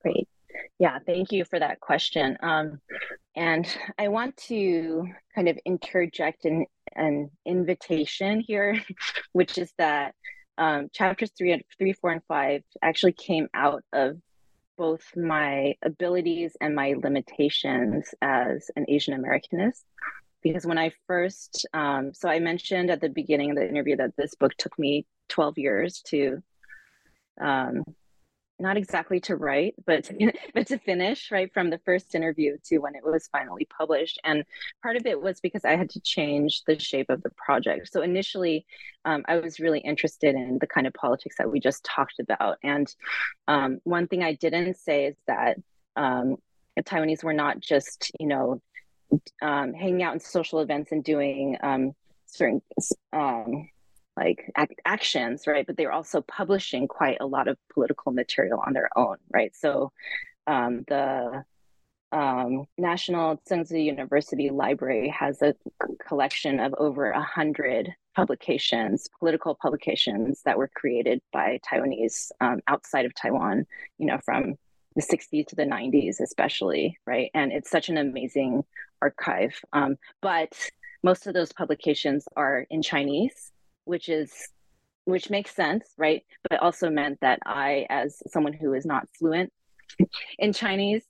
[0.00, 0.26] Great.
[0.78, 2.36] Yeah, thank you for that question.
[2.42, 2.80] Um,
[3.36, 3.66] and
[3.98, 8.80] I want to kind of interject an, an invitation here,
[9.32, 10.14] which is that
[10.56, 14.18] um, chapters three and three, four, and five actually came out of
[14.76, 19.82] both my abilities and my limitations as an Asian Americanist.
[20.40, 24.16] Because when I first, um, so I mentioned at the beginning of the interview that
[24.16, 26.40] this book took me 12 years to
[27.40, 27.82] um,
[28.60, 30.10] not exactly to write, but
[30.54, 34.20] but to finish right from the first interview to when it was finally published.
[34.24, 34.44] And
[34.82, 37.92] part of it was because I had to change the shape of the project.
[37.92, 38.66] So initially,
[39.04, 42.58] um, I was really interested in the kind of politics that we just talked about.
[42.62, 42.92] And
[43.46, 45.58] um, one thing I didn't say is that
[45.96, 46.36] um,
[46.78, 48.60] Taiwanese were not just you know
[49.42, 51.92] um, hanging out in social events and doing um,
[52.26, 52.62] certain
[53.12, 53.68] um,
[54.18, 55.66] like ac- actions, right?
[55.66, 59.54] But they're also publishing quite a lot of political material on their own, right?
[59.54, 59.92] So
[60.46, 61.44] um, the
[62.10, 65.54] um, National Tsinghua University Library has a
[66.06, 73.04] collection of over a hundred publications, political publications that were created by Taiwanese um, outside
[73.04, 73.66] of Taiwan,
[73.98, 74.56] you know, from
[74.96, 77.30] the 60s to the 90s, especially, right?
[77.34, 78.64] And it's such an amazing
[79.00, 79.54] archive.
[79.72, 80.52] Um, but
[81.04, 83.52] most of those publications are in Chinese
[83.88, 84.30] which is
[85.04, 86.22] which makes sense, right?
[86.50, 89.50] But also meant that I, as someone who is not fluent
[90.38, 91.02] in Chinese,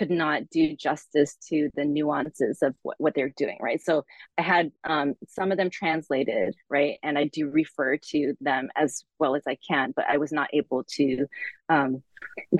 [0.00, 3.82] could not do justice to the nuances of what, what they're doing, right?
[3.82, 4.06] So
[4.38, 6.96] I had um, some of them translated, right?
[7.02, 10.48] And I do refer to them as well as I can, but I was not
[10.54, 11.26] able to
[11.68, 12.02] um,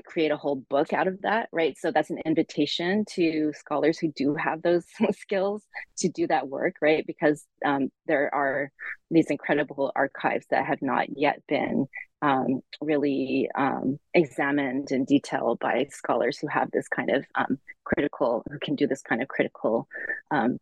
[0.04, 1.74] create a whole book out of that, right?
[1.78, 5.62] So that's an invitation to scholars who do have those skills
[6.00, 7.06] to do that work, right?
[7.06, 8.70] Because um, there are
[9.10, 11.86] these incredible archives that have not yet been
[12.22, 18.42] um, really um, examined in detail by scholars who have this kind of um, critical,
[18.50, 19.88] who can do this kind of critical,
[20.30, 20.58] um,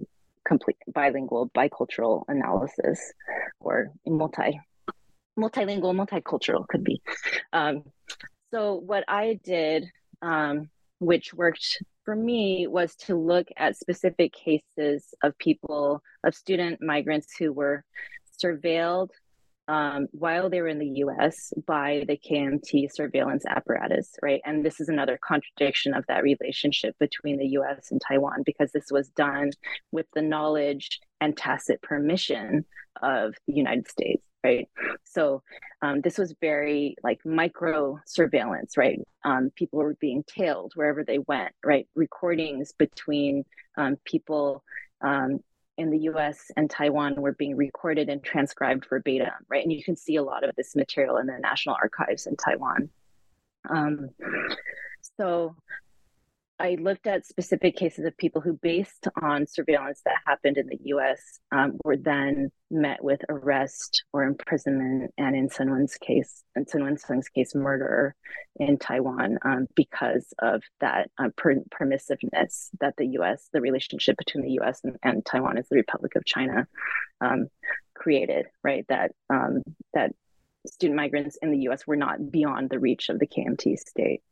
[0.46, 3.12] complete bilingual, bicultural analysis,
[3.61, 4.61] or multi,
[5.38, 7.00] multilingual, multicultural could be.
[7.52, 7.84] Um,
[8.52, 9.90] so what I did,
[10.22, 16.80] um, which worked for me, was to look at specific cases of people, of student
[16.80, 17.84] migrants who were
[18.42, 19.11] surveilled
[19.68, 24.40] um, while they were in the US by the KMT surveillance apparatus, right?
[24.46, 28.90] And this is another contradiction of that relationship between the US and Taiwan because this
[28.90, 29.50] was done
[29.92, 32.64] with the knowledge and tacit permission
[33.02, 34.68] of the United States, right?
[35.04, 35.42] So
[35.82, 38.98] um, this was very like micro surveillance, right?
[39.24, 41.86] Um, people were being tailed wherever they went, right?
[41.94, 43.44] Recordings between
[43.76, 44.64] um, people
[45.02, 45.40] um,
[45.78, 49.62] in the US and Taiwan were being recorded and transcribed verbatim, right?
[49.62, 52.90] And you can see a lot of this material in the National Archives in Taiwan.
[53.70, 54.10] Um,
[55.16, 55.54] so
[56.61, 60.78] I looked at specific cases of people who, based on surveillance that happened in the
[60.86, 66.66] US, um, were then met with arrest or imprisonment, and in Sun Wen's case, in
[66.66, 68.16] Sun Wen-sung's case, murder
[68.56, 74.44] in Taiwan um, because of that uh, per- permissiveness that the US, the relationship between
[74.44, 76.66] the US and, and Taiwan as the Republic of China
[77.20, 77.46] um,
[77.94, 78.84] created, right?
[78.88, 79.62] That, um,
[79.94, 80.11] that
[80.66, 84.22] student migrants in the US were not beyond the reach of the KMT state.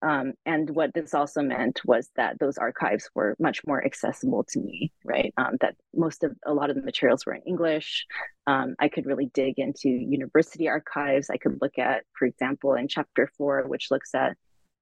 [0.00, 4.60] Um, and what this also meant was that those archives were much more accessible to
[4.60, 5.34] me, right?
[5.36, 8.06] Um, that most of a lot of the materials were in English.
[8.46, 11.30] Um, I could really dig into university archives.
[11.30, 14.36] I could look at, for example, in chapter four, which looks at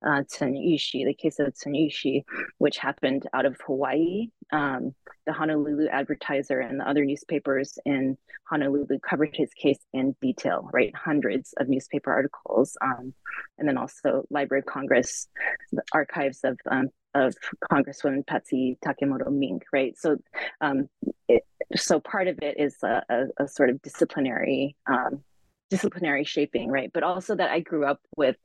[0.05, 2.25] uh, Chen Yuxi, the case of Chen Yuxi,
[2.59, 4.29] which happened out of Hawaii.
[4.53, 4.95] Um,
[5.27, 10.95] the Honolulu Advertiser and the other newspapers in Honolulu covered his case in detail, right?
[10.95, 12.77] Hundreds of newspaper articles.
[12.81, 13.13] Um,
[13.59, 15.29] and then also Library of Congress,
[15.73, 17.35] the archives of um, of
[17.73, 19.97] Congresswoman Patsy Takemoto Mink, right?
[19.99, 20.19] So,
[20.61, 20.89] um,
[21.29, 21.43] it,
[21.75, 25.23] so part of it is a, a, a sort of disciplinary, um,
[25.71, 26.91] disciplinary shaping, right?
[26.93, 28.37] But also that I grew up with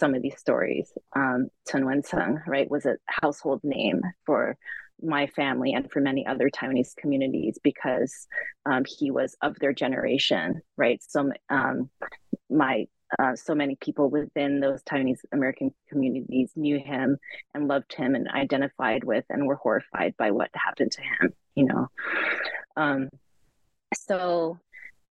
[0.00, 0.92] some of these stories.
[1.14, 4.56] Um, Chen Wen-chen, right, was a household name for
[5.02, 8.26] my family and for many other Taiwanese communities because
[8.66, 11.00] um, he was of their generation, right?
[11.06, 11.90] So um,
[12.50, 12.86] my
[13.18, 17.18] uh, so many people within those Taiwanese American communities knew him
[17.54, 21.64] and loved him and identified with and were horrified by what happened to him, you
[21.64, 21.88] know.
[22.76, 23.08] Um,
[23.94, 24.58] so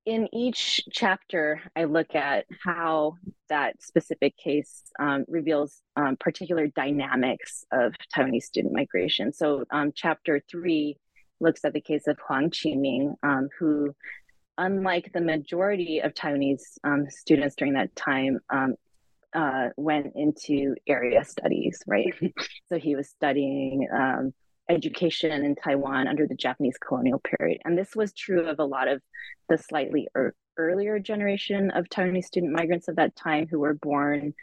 [0.10, 7.64] in each chapter, I look at how that specific case um, reveals um, particular dynamics
[7.72, 9.32] of Taiwanese student migration.
[9.32, 10.98] So, um, chapter three
[11.40, 13.94] looks at the case of Huang Qiming, um, who,
[14.58, 18.74] unlike the majority of Taiwanese um, students during that time, um,
[19.36, 22.16] uh, went into area studies, right?
[22.68, 24.34] so he was studying um,
[24.70, 27.62] education in Taiwan under the Japanese colonial period.
[27.66, 29.02] And this was true of a lot of
[29.50, 34.34] the slightly er- earlier generation of Taiwanese student migrants of that time who were born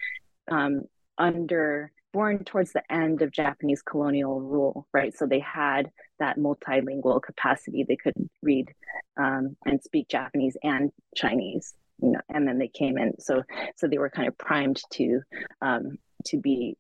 [0.50, 0.82] um,
[1.18, 5.14] under born towards the end of Japanese colonial rule, right?
[5.14, 7.84] So they had that multilingual capacity.
[7.86, 8.72] They could read
[9.18, 13.20] um, and speak Japanese and Chinese, you know, and then they came in.
[13.20, 13.42] So
[13.76, 15.20] so they were kind of primed to
[15.60, 16.74] um, to be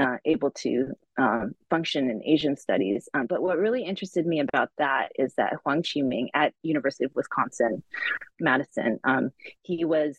[0.00, 3.08] uh, able to um, function in Asian studies.
[3.12, 7.14] Um, but what really interested me about that is that Huang Qiming at University of
[7.14, 7.82] Wisconsin
[8.40, 9.30] Madison, um,
[9.62, 10.16] he was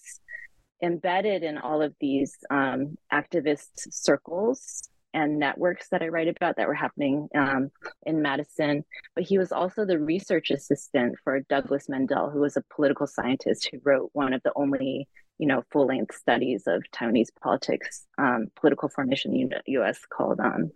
[0.84, 6.68] embedded in all of these um, activist circles and networks that I write about that
[6.68, 7.72] were happening um,
[8.06, 8.84] in Madison.
[9.16, 13.70] But he was also the research assistant for Douglas Mendel, who was a political scientist
[13.72, 15.08] who wrote one of the only,
[15.42, 20.00] you know, full-length studies of Taiwanese politics, um, political formation the U.S.
[20.08, 20.70] called um,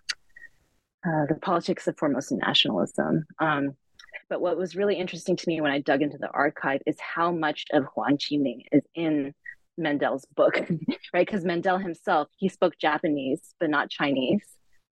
[1.08, 3.76] uh, "The Politics of Formosan Nationalism." Um,
[4.28, 7.32] but what was really interesting to me when I dug into the archive is how
[7.32, 9.36] much of Huang Qiming is in
[9.78, 10.56] Mendel's book,
[11.14, 11.28] right?
[11.28, 14.48] Because Mendel himself, he spoke Japanese, but not Chinese,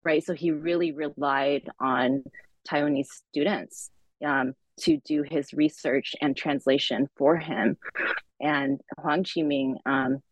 [0.05, 0.23] right?
[0.23, 2.25] So he really relied on
[2.69, 3.91] Taiwanese students
[4.23, 7.77] um, to do his research and translation for him.
[8.41, 10.23] And Huang Qiming, um,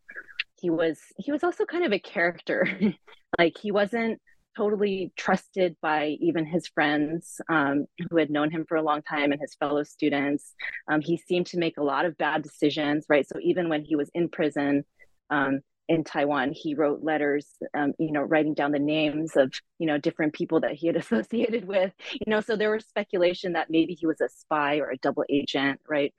[0.59, 2.67] he was he was also kind of a character.
[3.39, 4.19] like he wasn't
[4.55, 9.31] totally trusted by even his friends um, who had known him for a long time
[9.31, 10.53] and his fellow students.
[10.89, 13.25] Um, he seemed to make a lot of bad decisions, right?
[13.27, 14.83] So even when he was in prison
[15.29, 15.61] um,
[15.91, 19.97] in Taiwan, he wrote letters, um, you know, writing down the names of, you know,
[19.97, 23.93] different people that he had associated with, you know, so there was speculation that maybe
[23.93, 26.13] he was a spy or a double agent, right?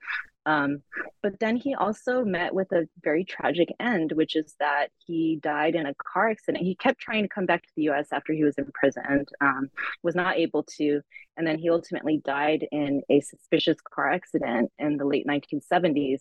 [0.45, 0.83] Um,
[1.23, 5.73] but then he also met with a very tragic end, which is that he died
[5.73, 6.63] in a car accident.
[6.63, 9.71] He kept trying to come back to the US after he was imprisoned, um,
[10.03, 11.01] was not able to.
[11.35, 16.19] And then he ultimately died in a suspicious car accident in the late 1970s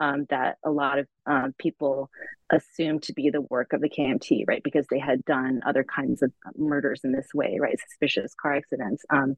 [0.00, 2.10] um, that a lot of uh, people
[2.54, 4.62] assumed to be the work of the KMT, right?
[4.62, 7.78] Because they had done other kinds of murders in this way, right?
[7.88, 9.04] Suspicious car accidents.
[9.10, 9.36] Um,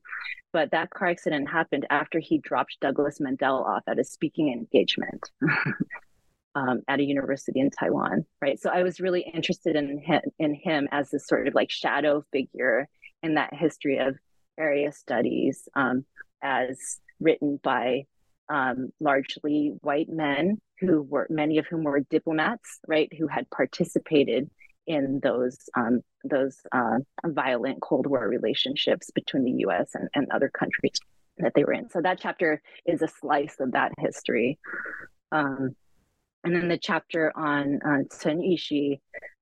[0.52, 5.30] but that car accident happened after he dropped Douglas Mendel off at a speaking engagement.
[6.54, 8.58] um, at a university in Taiwan, right?
[8.58, 12.24] So I was really interested in him, in him as this sort of like shadow
[12.32, 12.88] figure
[13.22, 14.16] in that history of
[14.58, 16.06] area studies, um,
[16.42, 18.04] as written by
[18.48, 24.50] um, largely white men who were many of whom were diplomats, right, who had participated
[24.86, 29.90] in those um, those uh, violent Cold War relationships between the U.S.
[29.94, 30.98] and, and other countries
[31.38, 31.90] that they were in.
[31.90, 34.58] So that chapter is a slice of that history.
[35.32, 35.74] Um,
[36.44, 38.04] and then the chapter on uh,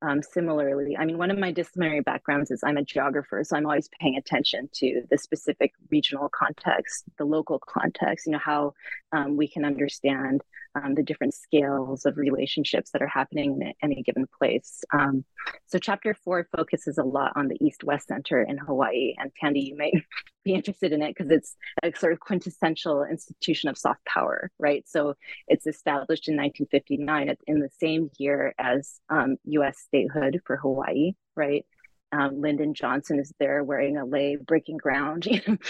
[0.00, 3.66] um, similarly, I mean, one of my disciplinary backgrounds is I'm a geographer, so I'm
[3.66, 8.72] always paying attention to the specific regional context, the local context, you know, how
[9.12, 10.42] um, we can understand
[10.74, 14.82] um, the different scales of relationships that are happening in any given place.
[14.92, 15.24] Um,
[15.66, 19.14] so, chapter four focuses a lot on the East West Center in Hawaii.
[19.18, 19.92] And Tandee, you may
[20.44, 24.84] be interested in it because it's a sort of quintessential institution of soft power, right?
[24.88, 25.14] So,
[25.48, 31.64] it's established in 1959 in the same year as um, US statehood for Hawaii, right?
[32.12, 35.26] Um, Lyndon Johnson is there wearing a lei, breaking ground,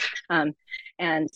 [0.30, 0.52] um,
[0.98, 1.30] and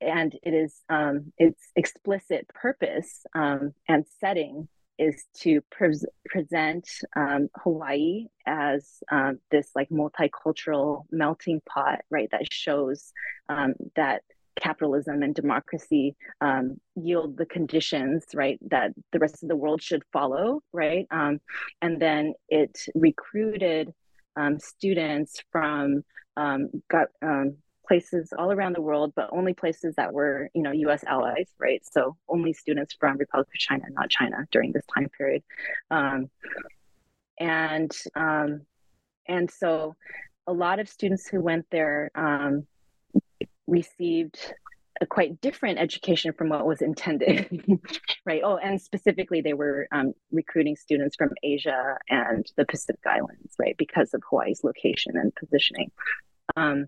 [0.00, 4.68] and it is um, its explicit purpose um, and setting
[4.98, 5.94] is to pre-
[6.26, 12.28] present um, Hawaii as um, this like multicultural melting pot, right?
[12.30, 13.12] That shows
[13.48, 14.22] um, that
[14.60, 20.02] capitalism and democracy um, yield the conditions, right, that the rest of the world should
[20.12, 21.06] follow, right?
[21.10, 21.40] Um,
[21.80, 23.92] and then it recruited
[24.36, 26.04] um, students from
[26.36, 27.08] got,
[27.92, 31.04] places all around the world, but only places that were, you know, U.S.
[31.04, 31.82] allies, right?
[31.84, 35.42] So only students from Republic of China, not China, during this time period,
[35.90, 36.30] um,
[37.38, 38.62] and um,
[39.28, 39.94] and so
[40.46, 42.66] a lot of students who went there um,
[43.66, 44.38] received
[45.02, 47.62] a quite different education from what was intended,
[48.24, 48.40] right?
[48.42, 53.76] Oh, and specifically, they were um, recruiting students from Asia and the Pacific Islands, right,
[53.76, 55.90] because of Hawaii's location and positioning.
[56.56, 56.86] Um,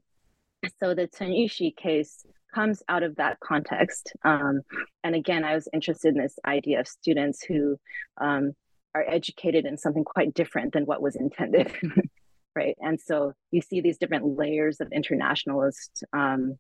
[0.81, 4.13] so the Chen Yuxi case comes out of that context.
[4.25, 4.61] Um,
[5.03, 7.77] and again, I was interested in this idea of students who
[8.21, 8.53] um,
[8.95, 11.73] are educated in something quite different than what was intended,
[12.55, 12.77] right?
[12.81, 16.59] And so you see these different layers of internationalist um,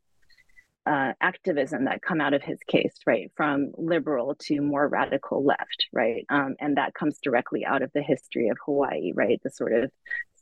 [0.87, 5.87] uh, activism that come out of his case, right, from liberal to more radical left,
[5.93, 9.73] right, um, and that comes directly out of the history of Hawaii, right, the sort
[9.73, 9.91] of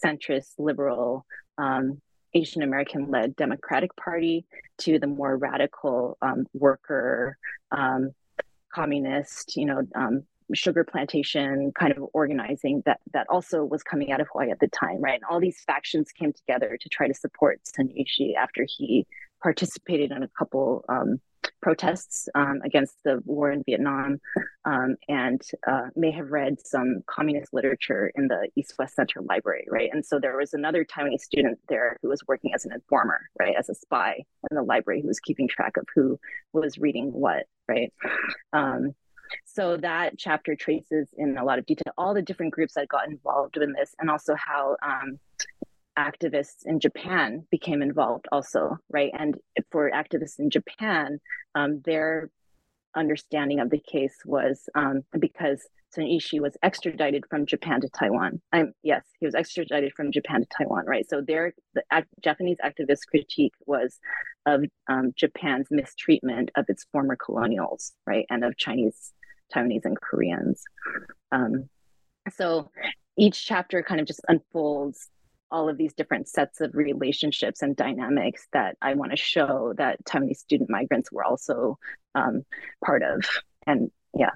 [0.04, 1.24] centrist liberal
[1.58, 2.00] um,
[2.34, 4.44] Asian American led Democratic Party
[4.78, 7.36] to the more radical um, worker,
[7.70, 8.12] um,
[8.72, 10.24] communist, you know, um,
[10.54, 14.68] sugar plantation kind of organizing that that also was coming out of Hawaii at the
[14.68, 15.14] time, right?
[15.14, 19.06] And all these factions came together to try to support Yat-sen after he
[19.42, 21.20] participated in a couple um,
[21.62, 24.20] protests um, against the war in Vietnam
[24.64, 29.66] um, and uh, may have read some communist literature in the East West Center Library,
[29.70, 29.88] right?
[29.92, 33.54] And so there was another Taiwanese student there who was working as an informer, right,
[33.58, 36.18] as a spy in the library who was keeping track of who
[36.52, 37.92] was reading what, right?
[38.52, 38.94] Um,
[39.44, 43.08] so that chapter traces in a lot of detail all the different groups that got
[43.08, 45.18] involved in this and also how um,
[45.98, 49.10] activists in Japan became involved also, right?
[49.18, 49.36] And
[49.70, 51.20] for activists in Japan,
[51.54, 52.30] um, their
[52.94, 58.40] understanding of the case was um, because Sun was extradited from Japan to Taiwan.
[58.52, 61.08] Um, yes, he was extradited from Japan to Taiwan, right?
[61.08, 61.82] So their the
[62.22, 63.98] Japanese activist critique was
[64.46, 69.12] of um, Japan's mistreatment of its former colonials, right, and of Chinese,
[69.54, 70.62] Taiwanese, and Koreans.
[71.30, 71.68] Um,
[72.34, 72.70] so
[73.18, 75.10] each chapter kind of just unfolds
[75.52, 80.02] all of these different sets of relationships and dynamics that I want to show that
[80.04, 81.78] Taiwanese student migrants were also
[82.14, 82.44] um,
[82.84, 83.20] part of.
[83.66, 84.30] And yeah.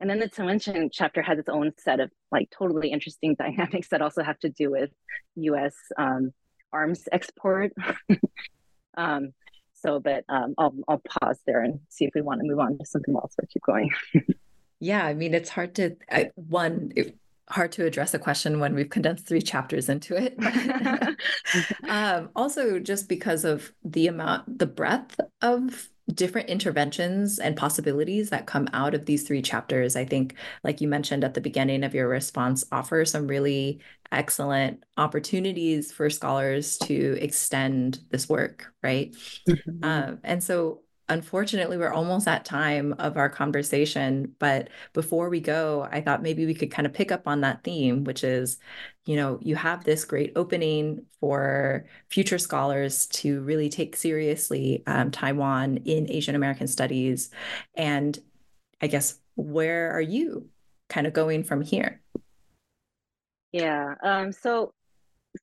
[0.00, 0.58] And then the Taiwan
[0.90, 4.70] chapter has its own set of like totally interesting dynamics that also have to do
[4.70, 4.90] with
[5.36, 6.32] US um,
[6.72, 7.72] arms export.
[8.96, 9.32] um,
[9.74, 12.78] so, but um, I'll, I'll pause there and see if we want to move on
[12.78, 13.90] to something else or keep going.
[14.80, 17.16] yeah, I mean, it's hard to, I, one, it,
[17.50, 20.36] hard to address a question when we've condensed three chapters into it.
[21.88, 28.46] um, also, just because of the amount, the breadth of different interventions and possibilities that
[28.46, 30.34] come out of these three chapters, I think,
[30.64, 33.80] like you mentioned at the beginning of your response, offer some really
[34.10, 39.14] excellent opportunities for scholars to extend this work, right?
[39.48, 39.84] Mm-hmm.
[39.84, 44.34] Um, and so unfortunately, we're almost at time of our conversation.
[44.38, 47.64] But before we go, I thought maybe we could kind of pick up on that
[47.64, 48.58] theme, which is,
[49.06, 55.10] you know, you have this great opening for future scholars to really take seriously um,
[55.10, 57.30] Taiwan in Asian American studies.
[57.74, 58.18] And
[58.80, 60.48] I guess, where are you
[60.88, 62.00] kind of going from here?
[63.52, 63.94] Yeah.
[64.02, 64.72] Um, so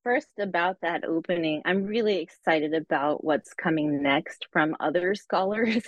[0.03, 5.83] first about that opening, I'm really excited about what's coming next from other scholars,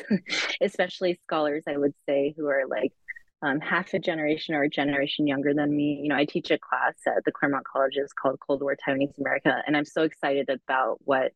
[0.61, 2.93] especially scholars, I would say, who are like
[3.41, 5.99] um, half a generation or a generation younger than me.
[6.01, 9.61] You know, I teach a class at the Claremont Colleges called Cold War Taiwanese America,
[9.65, 11.31] and I'm so excited about what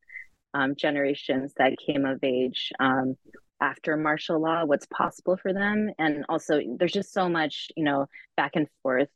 [0.53, 3.15] um, generations that came of age um,
[3.61, 5.91] after martial law, what's possible for them.
[5.99, 9.09] And also, there's just so much, you know, back and forth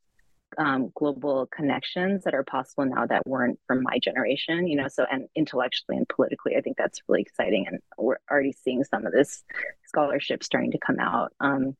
[0.58, 5.06] um, global connections that are possible now that weren't from my generation you know so
[5.12, 9.14] and intellectually and politically i think that's really exciting and we're already seeing some of
[9.14, 9.43] this
[9.86, 11.34] scholarship starting to come out.
[11.39, 11.76] Um,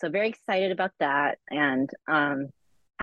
[0.00, 2.48] so very excited about that and um,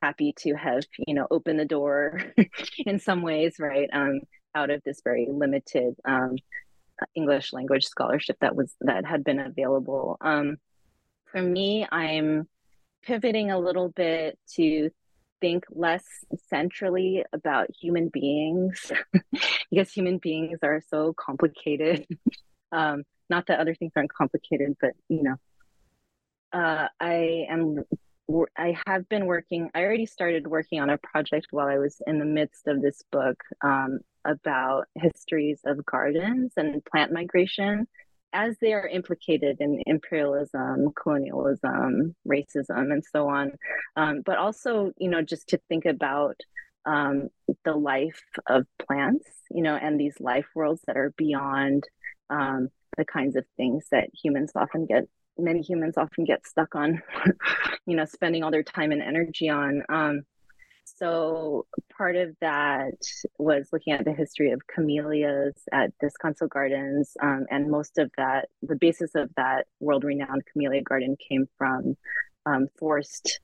[0.01, 2.21] happy to have you know opened the door
[2.85, 4.21] in some ways right um,
[4.53, 6.37] out of this very limited um,
[7.13, 10.17] english language scholarship that was that had been available.
[10.21, 10.57] Um,
[11.31, 12.47] for me i'm
[13.03, 14.89] pivoting a little bit to
[15.41, 16.03] think less
[16.49, 18.91] centrally about human beings
[19.71, 22.05] because human beings are so complicated.
[22.71, 25.35] um, not that other things aren't complicated, but you know,
[26.53, 27.83] uh, I am.
[28.57, 29.69] I have been working.
[29.75, 33.03] I already started working on a project while I was in the midst of this
[33.11, 37.87] book um, about histories of gardens and plant migration
[38.35, 43.53] as they are implicated in imperialism, colonialism, racism, and so on.
[43.95, 46.35] Um, but also, you know, just to think about
[46.85, 47.29] um,
[47.63, 51.85] the life of plants, you know, and these life worlds that are beyond
[52.29, 52.67] um,
[52.97, 55.05] the kinds of things that humans often get.
[55.37, 57.01] Many humans often get stuck on,
[57.85, 59.81] you know, spending all their time and energy on.
[60.85, 61.65] So
[61.97, 62.93] part of that
[63.37, 68.49] was looking at the history of camellias at Descanso Gardens, um, and most of that,
[68.61, 71.97] the basis of that world-renowned camellia garden came from
[72.45, 73.39] um, forced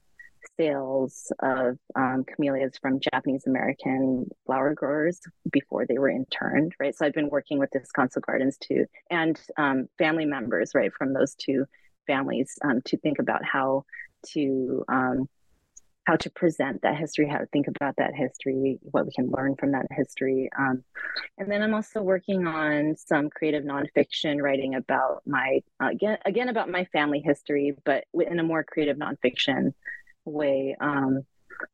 [0.58, 5.20] sales of um, camellias from Japanese American flower growers
[5.52, 6.96] before they were interned, right?
[6.96, 11.36] So I've been working with Descanso Gardens too, and um, family members, right, from those
[11.36, 11.66] two
[12.06, 13.86] families um, to think about how
[14.34, 15.28] to um,
[16.06, 19.56] how to present that history, how to think about that history, what we can learn
[19.56, 20.50] from that history.
[20.58, 20.84] Um,
[21.38, 26.50] and then I'm also working on some creative nonfiction writing about my uh, again again
[26.50, 29.74] about my family history, but in a more creative nonfiction
[30.26, 30.76] way.
[30.80, 31.24] Um,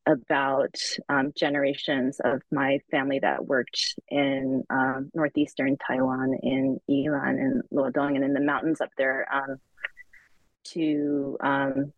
[0.05, 0.75] about
[1.07, 8.15] um, generations of my family that worked in um, northeastern Taiwan, in Yilan and Luodong,
[8.15, 9.57] and in the mountains up there, um,
[10.65, 11.93] to um,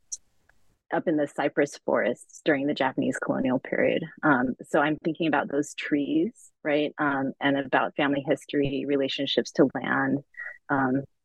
[0.93, 4.03] up in the cypress forests during the Japanese colonial period.
[4.23, 6.31] Um, so I'm thinking about those trees,
[6.63, 10.23] right, um, and about family history, relationships to land,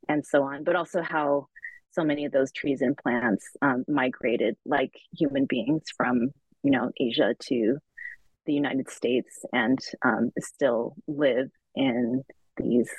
[0.09, 1.49] and so on, but also how
[1.93, 6.31] so many of those trees and plants um, migrated like human beings from
[6.63, 7.79] you know Asia to
[8.47, 12.23] the United States and um, still live in
[12.57, 12.91] these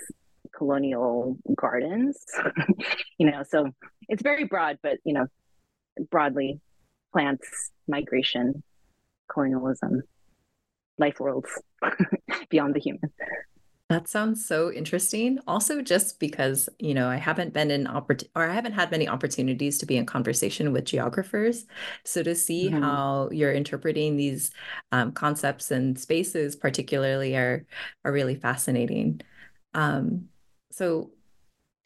[0.55, 2.17] colonial gardens
[3.17, 3.69] you know so
[4.07, 5.25] it's very broad but you know
[6.09, 6.59] broadly
[7.11, 8.63] plants migration
[9.31, 10.01] colonialism
[10.97, 11.49] life worlds
[12.49, 13.11] beyond the human
[13.89, 15.37] that sounds so interesting.
[15.45, 19.07] Also, just because, you know, I haven't been in oppor- or I haven't had many
[19.07, 21.67] opportunities to be in conversation with geographers.
[22.03, 22.81] So to see mm-hmm.
[22.81, 24.51] how you're interpreting these
[24.91, 27.67] um, concepts and spaces, particularly, are
[28.03, 29.21] are really fascinating.
[29.75, 30.29] Um,
[30.71, 31.11] so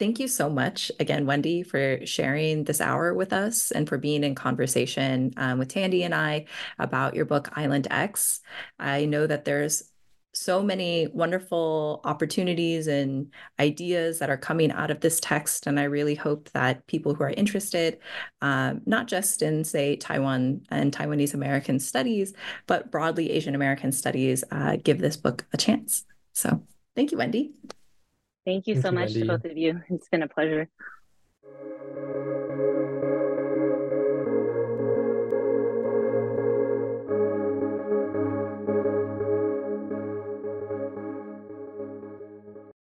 [0.00, 4.24] thank you so much again, Wendy, for sharing this hour with us and for being
[4.24, 6.46] in conversation um, with Tandee and I
[6.78, 8.40] about your book Island X.
[8.78, 9.84] I know that there's
[10.32, 15.66] so many wonderful opportunities and ideas that are coming out of this text.
[15.66, 17.98] And I really hope that people who are interested,
[18.40, 22.32] um, not just in, say, Taiwan and Taiwanese American studies,
[22.66, 26.04] but broadly Asian American studies, uh, give this book a chance.
[26.32, 26.62] So
[26.94, 27.52] thank you, Wendy.
[28.44, 29.82] Thank you Thank so you, much to both of you.
[29.90, 30.68] It's been a pleasure.